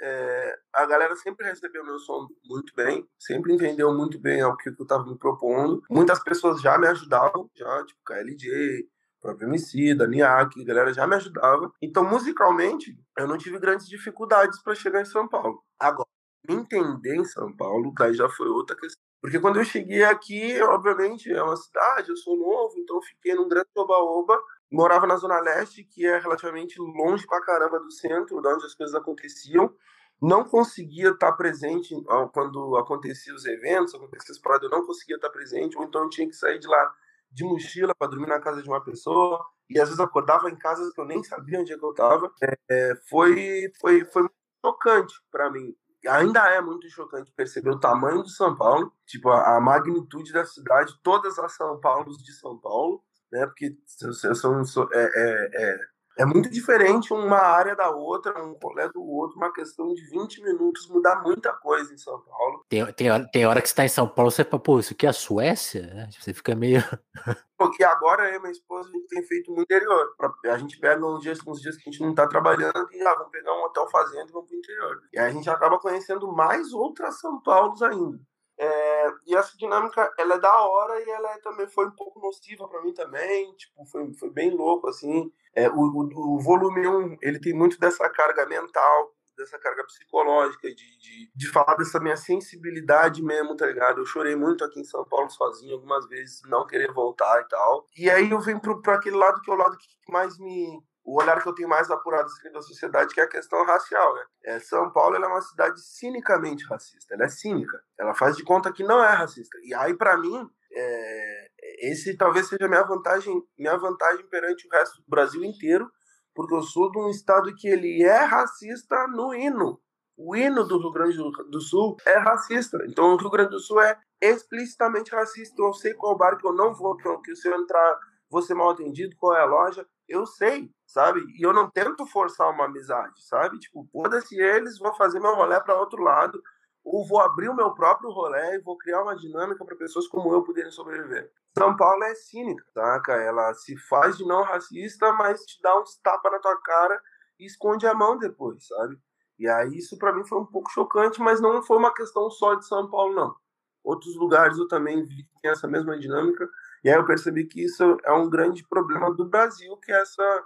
[0.02, 4.70] é, a galera sempre recebeu meu som muito bem, sempre entendeu muito bem o que
[4.70, 5.82] eu estava me propondo.
[5.90, 8.88] Muitas pessoas já me ajudavam, já, tipo KLJ,
[9.24, 11.72] próprio MC, da Niak, a galera já me ajudava.
[11.82, 15.64] Então, musicalmente, eu não tive grandes dificuldades para chegar em São Paulo.
[15.80, 16.10] Agora,
[16.48, 19.02] me entender em São Paulo, daí já foi outra questão.
[19.24, 23.48] Porque quando eu cheguei aqui, obviamente, é uma cidade, eu sou novo, então fiquei num
[23.48, 24.38] grande oba-oba.
[24.70, 28.76] Morava na Zona Leste, que é relativamente longe pra caramba do centro, de onde as
[28.76, 29.74] coisas aconteciam.
[30.22, 31.96] Não conseguia estar presente
[32.34, 36.10] quando aconteciam os eventos, aconteciam as paradas, eu não conseguia estar presente, ou então eu
[36.10, 36.94] tinha que sair de lá
[37.32, 40.94] de mochila para dormir na casa de uma pessoa, e às vezes acordava em casas
[40.94, 42.30] que eu nem sabia onde é que eu estava.
[42.70, 44.30] É, foi, foi, foi
[44.66, 45.74] chocante para mim
[46.08, 50.46] ainda é muito chocante perceber o tamanho de São Paulo, tipo, a, a magnitude da
[50.46, 53.46] cidade, todas as São Paulos de São Paulo, né?
[53.46, 55.78] Porque são, são é, é,
[56.18, 60.02] é, é, muito diferente uma área da outra, um colé do outro, uma questão de
[60.10, 62.66] 20 minutos muda muita coisa em São Paulo.
[62.70, 64.94] Tem, tem, hora, tem hora que você está em São Paulo, você fala, pô, isso
[64.94, 66.08] aqui é a Suécia?
[66.10, 66.84] Tipo, você fica meio.
[67.58, 70.14] Porque agora eu e minha esposa a gente tem feito no interior.
[70.46, 73.16] A gente pega uns dias, uns dias que a gente não está trabalhando e ah,
[73.16, 75.02] vamos pegar um hotel fazenda e vamos para o interior.
[75.14, 78.20] E aí a gente acaba conhecendo mais outras São Paulos ainda.
[78.58, 82.20] É, e essa dinâmica, ela é da hora e ela é, também foi um pouco
[82.20, 85.32] nociva para mim também, tipo, foi, foi bem louco, assim.
[85.56, 90.76] É, o, o, volume 1, ele tem muito dessa carga mental, dessa carga psicológica, de,
[90.76, 94.00] de, de falar dessa minha sensibilidade mesmo, tá ligado?
[94.00, 97.88] Eu chorei muito aqui em São Paulo sozinho, algumas vezes, não querer voltar e tal.
[97.98, 101.22] E aí eu venho para aquele lado que é o lado que mais me, o
[101.22, 104.16] olhar que eu tenho mais apurado assim, da sociedade, que é a questão racial.
[104.16, 104.24] Né?
[104.46, 107.14] É, São Paulo é uma cidade cinicamente racista.
[107.14, 107.80] Ela é cínica.
[108.00, 109.58] Ela faz de conta que não é racista.
[109.64, 111.48] E aí, para mim, é,
[111.80, 115.90] esse talvez seja minha vantagem, minha vantagem perante o resto do Brasil inteiro,
[116.34, 119.80] porque eu sou de um estado que ele é racista no hino.
[120.16, 122.78] O hino do Rio Grande do Sul é racista.
[122.88, 125.62] Então, o Rio Grande do Sul é explicitamente racista.
[125.62, 128.00] Eu sei qual bar que eu não vou, que se eu entrar,
[128.30, 129.86] vou ser mal atendido, qual é a loja.
[130.08, 131.22] Eu sei sabe?
[131.40, 133.58] E eu não tento forçar uma amizade, sabe?
[133.58, 136.40] Tipo, foda-se eles, vou fazer meu rolê para outro lado,
[136.84, 140.34] ou vou abrir o meu próprio rolê e vou criar uma dinâmica para pessoas como
[140.34, 141.32] eu poderem sobreviver.
[141.58, 143.14] São Paulo é cínica, saca?
[143.14, 147.02] Ela se faz de não racista, mas te dá uns tapas na tua cara
[147.40, 148.98] e esconde a mão depois, sabe?
[149.40, 152.56] E aí isso para mim foi um pouco chocante, mas não foi uma questão só
[152.56, 153.36] de São Paulo, não.
[153.84, 156.50] Outros lugares eu também vi que tem essa mesma dinâmica,
[156.84, 160.44] e aí eu percebi que isso é um grande problema do Brasil, que é essa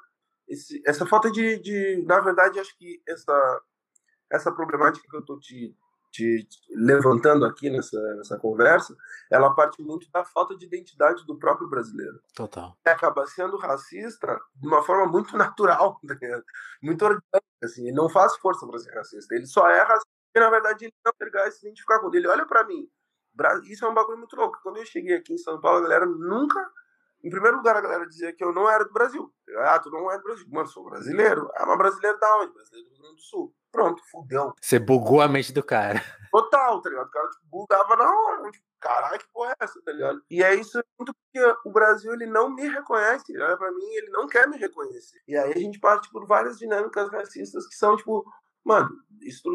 [0.48, 3.62] esse, essa falta de, de, na verdade, acho que essa,
[4.32, 5.76] essa problemática que eu estou te,
[6.18, 8.95] te, levantando aqui nessa, nessa conversa,
[9.30, 12.20] ela parte muito da falta de identidade do próprio brasileiro.
[12.36, 12.76] Total.
[12.86, 16.41] Ele acaba sendo racista de uma forma muito natural, né?
[16.82, 17.84] muito orgânica, assim.
[17.88, 19.36] Ele não faz força para ser racista.
[19.36, 22.28] Ele só é racista porque, na verdade, ele não pegar e se identificar com ele.
[22.28, 22.89] Olha para mim.
[23.65, 24.59] Isso é um bagulho muito louco.
[24.63, 26.59] Quando eu cheguei aqui em São Paulo, a galera nunca
[27.24, 29.32] em primeiro lugar, a galera dizia que eu não era do Brasil.
[29.59, 30.45] Ah, tu não é do Brasil.
[30.49, 31.49] Mano, sou brasileiro.
[31.55, 32.53] Ah, mas brasileiro da onde?
[32.53, 33.55] Brasileiro do Rio Grande do Sul.
[33.72, 34.53] Pronto, fudeu.
[34.61, 36.01] Você bugou a mente do cara.
[36.32, 37.07] Total, tá ligado?
[37.07, 38.51] O cara tipo, bugava na hora.
[38.51, 40.22] Tipo, caralho, que porra é essa, tá ligado?
[40.30, 43.26] E é isso muito porque o Brasil, ele não me reconhece.
[43.30, 45.20] Ele olha pra mim ele não quer me reconhecer.
[45.28, 48.24] E aí a gente parte por várias dinâmicas racistas que são, tipo,
[48.63, 48.89] mano,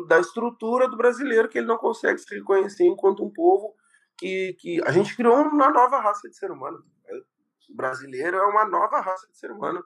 [0.09, 3.75] da estrutura do brasileiro que ele não consegue se reconhecer enquanto um povo
[4.19, 6.85] que, que a gente criou uma nova raça de ser humano.
[7.73, 9.83] O brasileiro é uma nova raça de ser humano.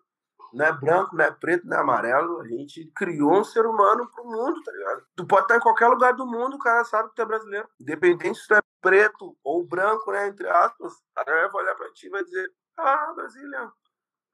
[0.53, 2.41] Não é branco, não é preto, não é amarelo.
[2.41, 5.07] A gente criou um ser humano pro mundo, tá ligado?
[5.15, 7.69] Tu pode estar em qualquer lugar do mundo, o cara sabe que tu é brasileiro.
[7.81, 10.29] Independente se tu é preto ou branco, né?
[10.29, 13.73] Entre aspas, a galera vai olhar pra ti e vai dizer, ah, Brasília.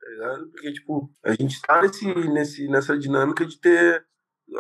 [0.01, 0.51] Tá ligado?
[0.51, 4.07] Porque, tipo, a gente tá nesse, nesse, nessa dinâmica de ter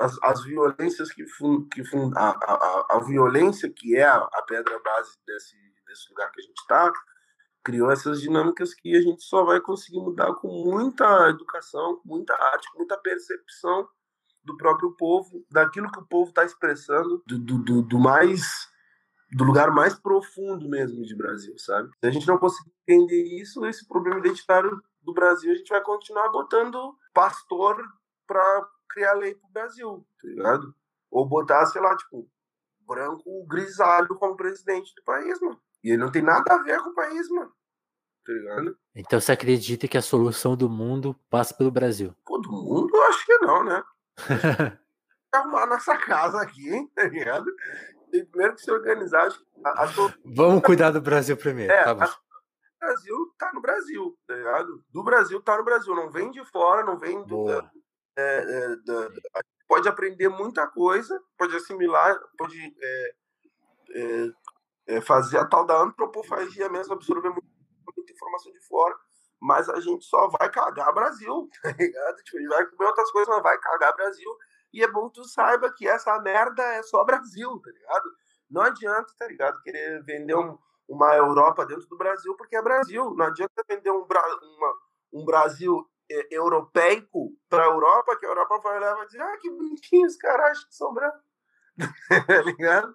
[0.00, 4.78] as, as violências que, fun, que fun, a, a, a, violência que é a, pedra
[4.78, 6.92] base desse, desse lugar que a gente tá,
[7.64, 12.34] criou essas dinâmicas que a gente só vai conseguir mudar com muita educação, com muita
[12.34, 13.88] arte, com muita percepção
[14.44, 18.68] do próprio povo, daquilo que o povo está expressando, do, do, do, mais
[19.30, 21.88] do lugar mais profundo mesmo de Brasil, sabe?
[22.00, 25.80] Se a gente não conseguir entender isso, esse problema identitário do Brasil, a gente vai
[25.82, 27.82] continuar botando pastor
[28.26, 30.74] para criar lei pro Brasil, tá ligado?
[31.10, 32.28] Ou botar, sei lá, tipo,
[32.86, 35.60] branco grisalho como presidente do país, mano.
[35.82, 37.52] E ele não tem nada a ver com o país, mano.
[38.24, 38.78] Tá ligado?
[38.94, 42.14] Então você acredita que a solução do mundo passa pelo Brasil?
[42.24, 43.82] Pô, do mundo eu acho que não, né?
[45.32, 47.46] arrumar nossa casa aqui, tá ligado?
[48.10, 49.28] Tem primeiro que se organizar.
[49.64, 49.86] A, a
[50.24, 51.72] Vamos cuidar do Brasil primeiro.
[51.72, 52.04] É, tá bom.
[52.04, 54.84] o Brasil tá no Brasil, tá ligado?
[54.90, 55.94] Do Brasil tá no Brasil.
[55.94, 57.50] Não vem de fora, não vem do.
[57.50, 57.62] É,
[58.16, 59.10] é, da,
[59.66, 63.14] pode aprender muita coisa, pode assimilar, pode é,
[64.86, 68.94] é fazer a tal da antropofagia mesmo, absorver muita informação de fora,
[69.40, 72.16] mas a gente só vai cagar Brasil, tá ligado?
[72.22, 74.30] Tipo, a gente vai comer outras coisas, mas vai cagar Brasil,
[74.72, 78.10] E é bom que tu saiba que essa merda é só Brasil, tá ligado?
[78.50, 79.60] Não adianta, tá ligado?
[79.62, 80.58] Querer vender um,
[80.88, 83.14] uma Europa dentro do Brasil, porque é Brasil.
[83.16, 84.74] Não adianta vender um, uma,
[85.12, 89.22] um Brasil é, europeico para a Europa, que a Europa vai olhar e vai dizer:
[89.22, 91.22] ah, que bonitinhos, caras acham que são brancos.
[92.26, 92.94] tá ligado?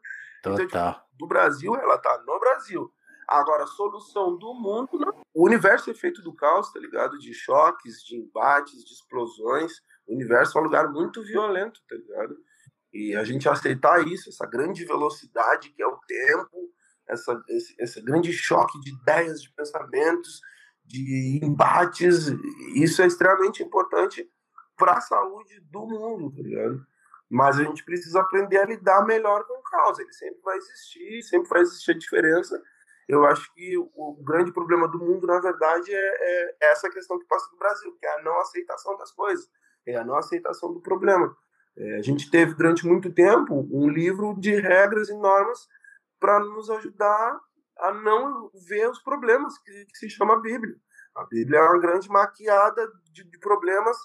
[0.56, 0.66] Total.
[0.66, 2.91] Então, tipo, do Brasil, ela tá no Brasil.
[3.28, 5.14] Agora, a solução do mundo, não.
[5.34, 7.18] o universo é feito do caos, tá ligado?
[7.20, 9.74] De choques, de embates, de explosões.
[10.08, 12.38] O universo é um lugar muito violento, tá ligado?
[12.93, 16.72] E a gente aceitar isso, essa grande velocidade que é o tempo,
[17.08, 20.39] essa, esse, esse grande choque de ideias, de pensamentos,
[20.86, 22.28] de embates,
[22.76, 24.26] isso é extremamente importante
[24.78, 26.86] para a saúde do mundo, tá ligado?
[27.30, 29.99] Mas a gente precisa aprender a lidar melhor com o caos.
[29.99, 32.61] Ele sempre vai existir, sempre vai existir a diferença.
[33.07, 37.25] Eu acho que o grande problema do mundo, na verdade, é, é essa questão que
[37.25, 39.49] passa no Brasil, que é a não aceitação das coisas,
[39.86, 41.36] é a não aceitação do problema.
[41.78, 45.67] É, a gente teve durante muito tempo um livro de regras e normas
[46.19, 47.39] para nos ajudar
[47.80, 50.75] a não ver os problemas que, que, se chama Bíblia.
[51.15, 53.95] A Bíblia é uma grande maquiada de, de problemas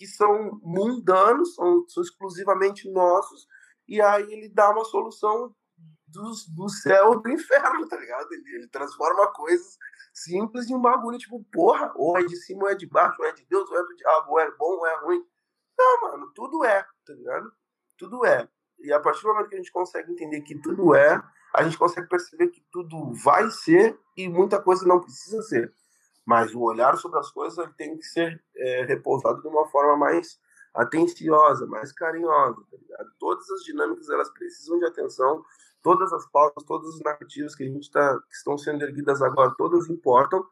[0.00, 3.46] que são mundanos, são, são, exclusivamente nossos,
[3.86, 5.54] e aí ele dá uma solução
[6.06, 8.32] do, do céu do inferno, tá ligado?
[8.32, 9.76] Ele, ele transforma coisas
[10.14, 13.28] simples em um bagulho, tipo, porra, ou é de cima ou é de baixo, ou
[13.28, 15.22] é de Deus, ou é do diabo, ou é bom ou é ruim.
[15.78, 17.52] Não, mano, tudo é, tá ligado?
[17.98, 18.48] Tudo é.
[18.78, 21.22] E a partir do momento que a gente consegue entender que tudo é,
[21.54, 25.70] a gente consegue perceber que tudo vai ser e muita coisa não precisa ser.
[26.26, 30.38] Mas o olhar sobre as coisas tem que ser é, repousado de uma forma mais
[30.74, 33.04] atenciosa, mais carinhosa, tá?
[33.18, 35.44] Todas as dinâmicas elas precisam de atenção,
[35.82, 39.54] todas as pautas, todas as narrativas que a gente tá, que estão sendo erguidas agora,
[39.56, 40.46] todas importam,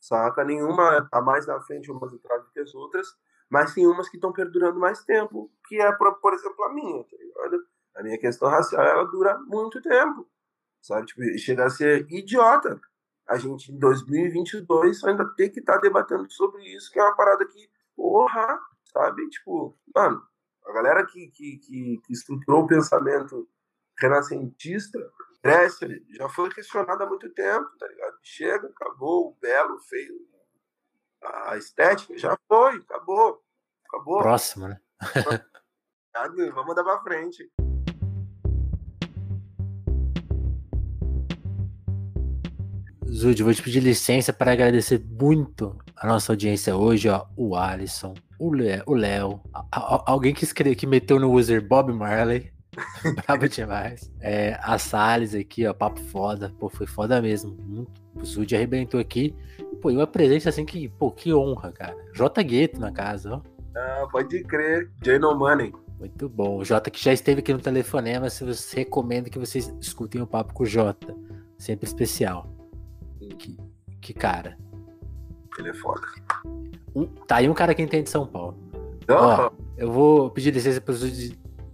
[0.00, 0.44] saca?
[0.44, 3.08] Nenhuma a mais na frente umas atrás do que as outras,
[3.48, 7.16] mas tem umas que estão perdurando mais tempo, que é, por exemplo, a minha, tá
[7.16, 7.66] ligado?
[7.96, 10.28] A minha questão racial, ela dura muito tempo,
[10.82, 11.06] sabe?
[11.06, 12.80] Tipo, chega a ser idiota,
[13.28, 17.16] a gente em 2022 ainda tem que estar tá debatendo sobre isso, que é uma
[17.16, 18.60] parada que, porra,
[18.92, 19.28] sabe?
[19.30, 20.22] Tipo, mano,
[20.64, 23.48] a galera que, que, que, que estruturou o pensamento
[23.98, 24.98] renascentista,
[25.42, 28.16] Grécia, já foi questionada há muito tempo, tá ligado?
[28.22, 30.14] Chega, acabou, o belo, o feio,
[31.22, 33.42] a estética, já foi, acabou,
[33.88, 34.18] acabou.
[34.18, 34.80] Próximo, né?
[36.54, 37.50] Vamos andar pra frente.
[43.16, 48.12] Zud, vou te pedir licença para agradecer muito a nossa audiência hoje, ó, o Alisson,
[48.38, 49.40] o Léo,
[50.04, 52.52] alguém que escreveu, que meteu no user Bob Marley,
[53.24, 54.12] brabo demais.
[54.20, 57.88] É, a Salles aqui, ó, papo foda, pô, foi foda mesmo.
[58.14, 59.34] O Zud arrebentou aqui.
[59.80, 61.96] Pô, e uma presença assim que, pô, que honra, cara.
[62.12, 63.40] J Gueto na casa, ó.
[63.74, 65.72] Ah, pode crer, Jano Money.
[65.98, 66.58] Muito bom.
[66.58, 70.26] O Jota que já esteve aqui no telefonema, se você recomenda que vocês escutem o
[70.26, 71.16] papo com o Jota.
[71.56, 72.55] Sempre especial.
[73.34, 73.56] Que,
[74.00, 74.56] que cara.
[75.58, 76.06] Ele é foda.
[76.94, 78.56] Um, tá aí um cara que entende São Paulo.
[79.08, 80.94] Ó, eu vou pedir licença para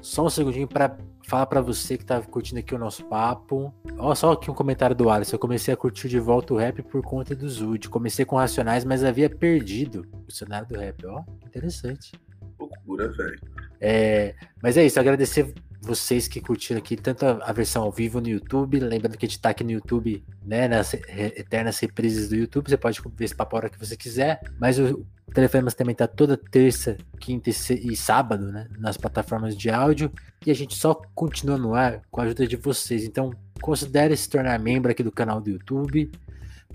[0.01, 0.97] só um segundinho para
[1.27, 3.73] falar para você que tá curtindo aqui o nosso papo.
[3.99, 5.37] Ó, só aqui um comentário do Alisson.
[5.37, 7.89] Eu comecei a curtir de volta o rap por conta do Zud.
[7.89, 11.07] Comecei com Racionais, mas havia perdido o cenário do rap.
[11.07, 12.13] Ó, interessante.
[12.59, 13.41] Loucura, velho.
[13.81, 18.29] É, mas é isso, agradecer vocês que curtiram aqui tanto a, versão ao vivo no
[18.29, 22.71] YouTube, lembrando que a gente tá aqui no YouTube, né, nas eternas reprises do YouTube,
[22.71, 25.05] você pode ver esse papo a hora que você quiser, mas o
[25.35, 30.13] Telefonemas também tá toda terça, quinta e, sábado, né, nas plataformas de áudio,
[30.47, 34.29] e a gente só continua no ar com a ajuda de vocês, então considere se
[34.29, 36.13] tornar membro aqui do canal do YouTube,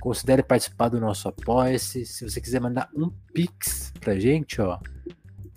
[0.01, 4.79] considere participar do nosso Apoia-se, se você quiser mandar um Pix pra gente, ó,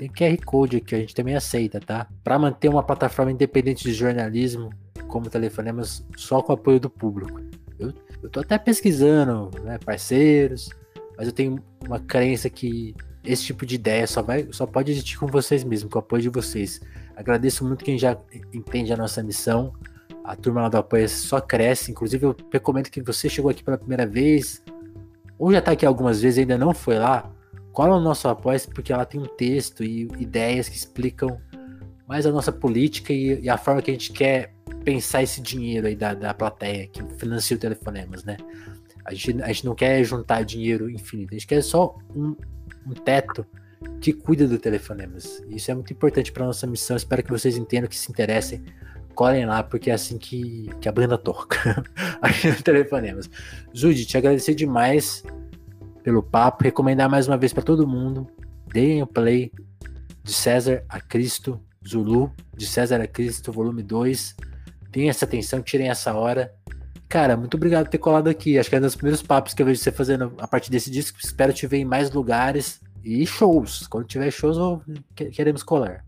[0.01, 2.07] tem QR Code aqui, a gente também aceita, tá?
[2.25, 4.71] Para manter uma plataforma independente de jornalismo,
[5.07, 7.39] como telefonemas, só com apoio do público.
[7.79, 7.93] Eu,
[8.23, 10.71] eu tô até pesquisando, né, parceiros,
[11.19, 15.19] mas eu tenho uma crença que esse tipo de ideia só, vai, só pode existir
[15.19, 16.81] com vocês mesmos, com o apoio de vocês.
[17.15, 18.17] Agradeço muito quem já
[18.55, 19.75] entende a nossa missão.
[20.25, 21.91] A turma lá do Apoio só cresce.
[21.91, 24.63] Inclusive, eu recomendo que você chegou aqui pela primeira vez,
[25.39, 27.31] ou já está aqui algumas vezes e ainda não foi lá,
[27.73, 31.41] cola no nosso apoio porque ela tem um texto e ideias que explicam
[32.07, 34.53] mais a nossa política e, e a forma que a gente quer
[34.85, 38.37] pensar esse dinheiro aí da, da plateia que financia o Telefonemas, né?
[39.05, 42.37] A gente, a gente não quer juntar dinheiro infinito, a gente quer só um,
[42.87, 43.47] um teto
[44.01, 45.43] que cuida do Telefonemas.
[45.49, 46.97] Isso é muito importante para nossa missão.
[46.97, 48.63] Espero que vocês entendam, que se interessem.
[49.15, 51.85] Colhem lá, porque é assim que, que a banda toca
[52.21, 53.29] aqui no Telefonemas.
[53.73, 55.23] Judy, te agradecer demais
[56.03, 56.65] pelo papo.
[56.65, 58.27] Recomendar mais uma vez para todo mundo.
[58.73, 59.53] Deem o play
[60.23, 61.61] de César a Cristo.
[61.87, 64.37] Zulu, de César a Cristo, volume 2.
[64.93, 66.53] Tenham essa atenção, tirem essa hora.
[67.09, 68.59] Cara, muito obrigado por ter colado aqui.
[68.59, 70.91] Acho que é um dos primeiros papos que eu vejo você fazendo a partir desse
[70.91, 71.19] disco.
[71.23, 73.87] Espero te ver em mais lugares e shows.
[73.89, 74.59] Quando tiver shows,
[75.15, 76.05] queremos colar.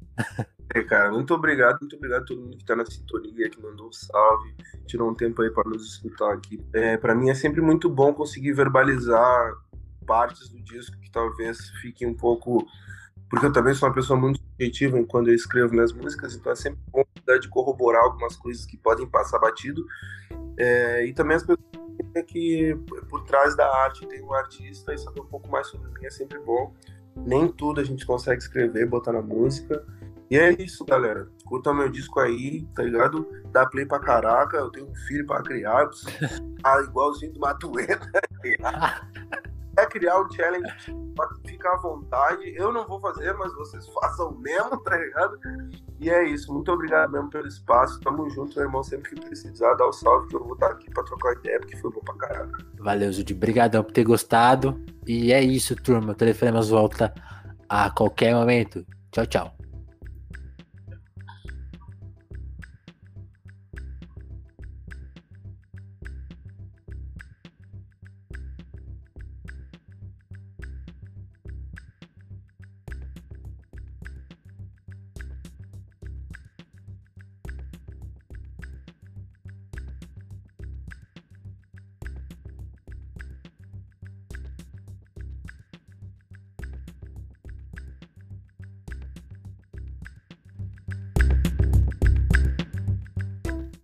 [0.74, 3.88] É, cara, muito obrigado, muito obrigado a todo mundo que tá na sintonia, que mandou
[3.88, 4.54] um salve,
[4.86, 6.64] tirou um tempo aí para nos escutar aqui.
[6.72, 9.52] É, para mim é sempre muito bom conseguir verbalizar
[10.02, 12.66] partes do disco que talvez fiquem um pouco.
[13.30, 16.56] Porque eu também sou uma pessoa muito subjetiva quando eu escrevo minhas músicas, então é
[16.56, 17.02] sempre bom
[17.40, 19.84] de corroborar algumas coisas que podem passar batido.
[20.58, 21.60] É, e também as pessoas
[22.26, 22.76] que
[23.08, 26.10] por trás da arte tem um artista e saber um pouco mais sobre mim é
[26.10, 26.74] sempre bom.
[27.16, 29.84] Nem tudo a gente consegue escrever, botar na música.
[30.30, 31.28] E é isso, galera.
[31.44, 33.28] Curta meu disco aí, tá ligado?
[33.52, 34.56] Dá play pra caraca.
[34.56, 35.90] Eu tenho um filho pra criar.
[36.64, 38.00] Ah, igualzinho do Matuena.
[39.30, 40.70] Tá Quer criar um challenge,
[41.46, 42.54] ficar à vontade.
[42.56, 45.38] Eu não vou fazer, mas vocês façam mesmo, tá ligado?
[45.98, 46.52] E é isso.
[46.52, 48.00] Muito obrigado mesmo pelo espaço.
[48.00, 48.82] Tamo junto, meu irmão.
[48.82, 51.58] Sempre que precisar, dá o um salve que eu vou estar aqui pra trocar ideia,
[51.60, 52.52] porque foi bom pra caralho.
[52.78, 53.32] Valeu, Judy.
[53.32, 54.78] Obrigadão por ter gostado.
[55.06, 56.12] E é isso, turma.
[56.12, 57.14] O Telefonemas volta
[57.68, 58.84] a qualquer momento.
[59.10, 59.61] Tchau, tchau.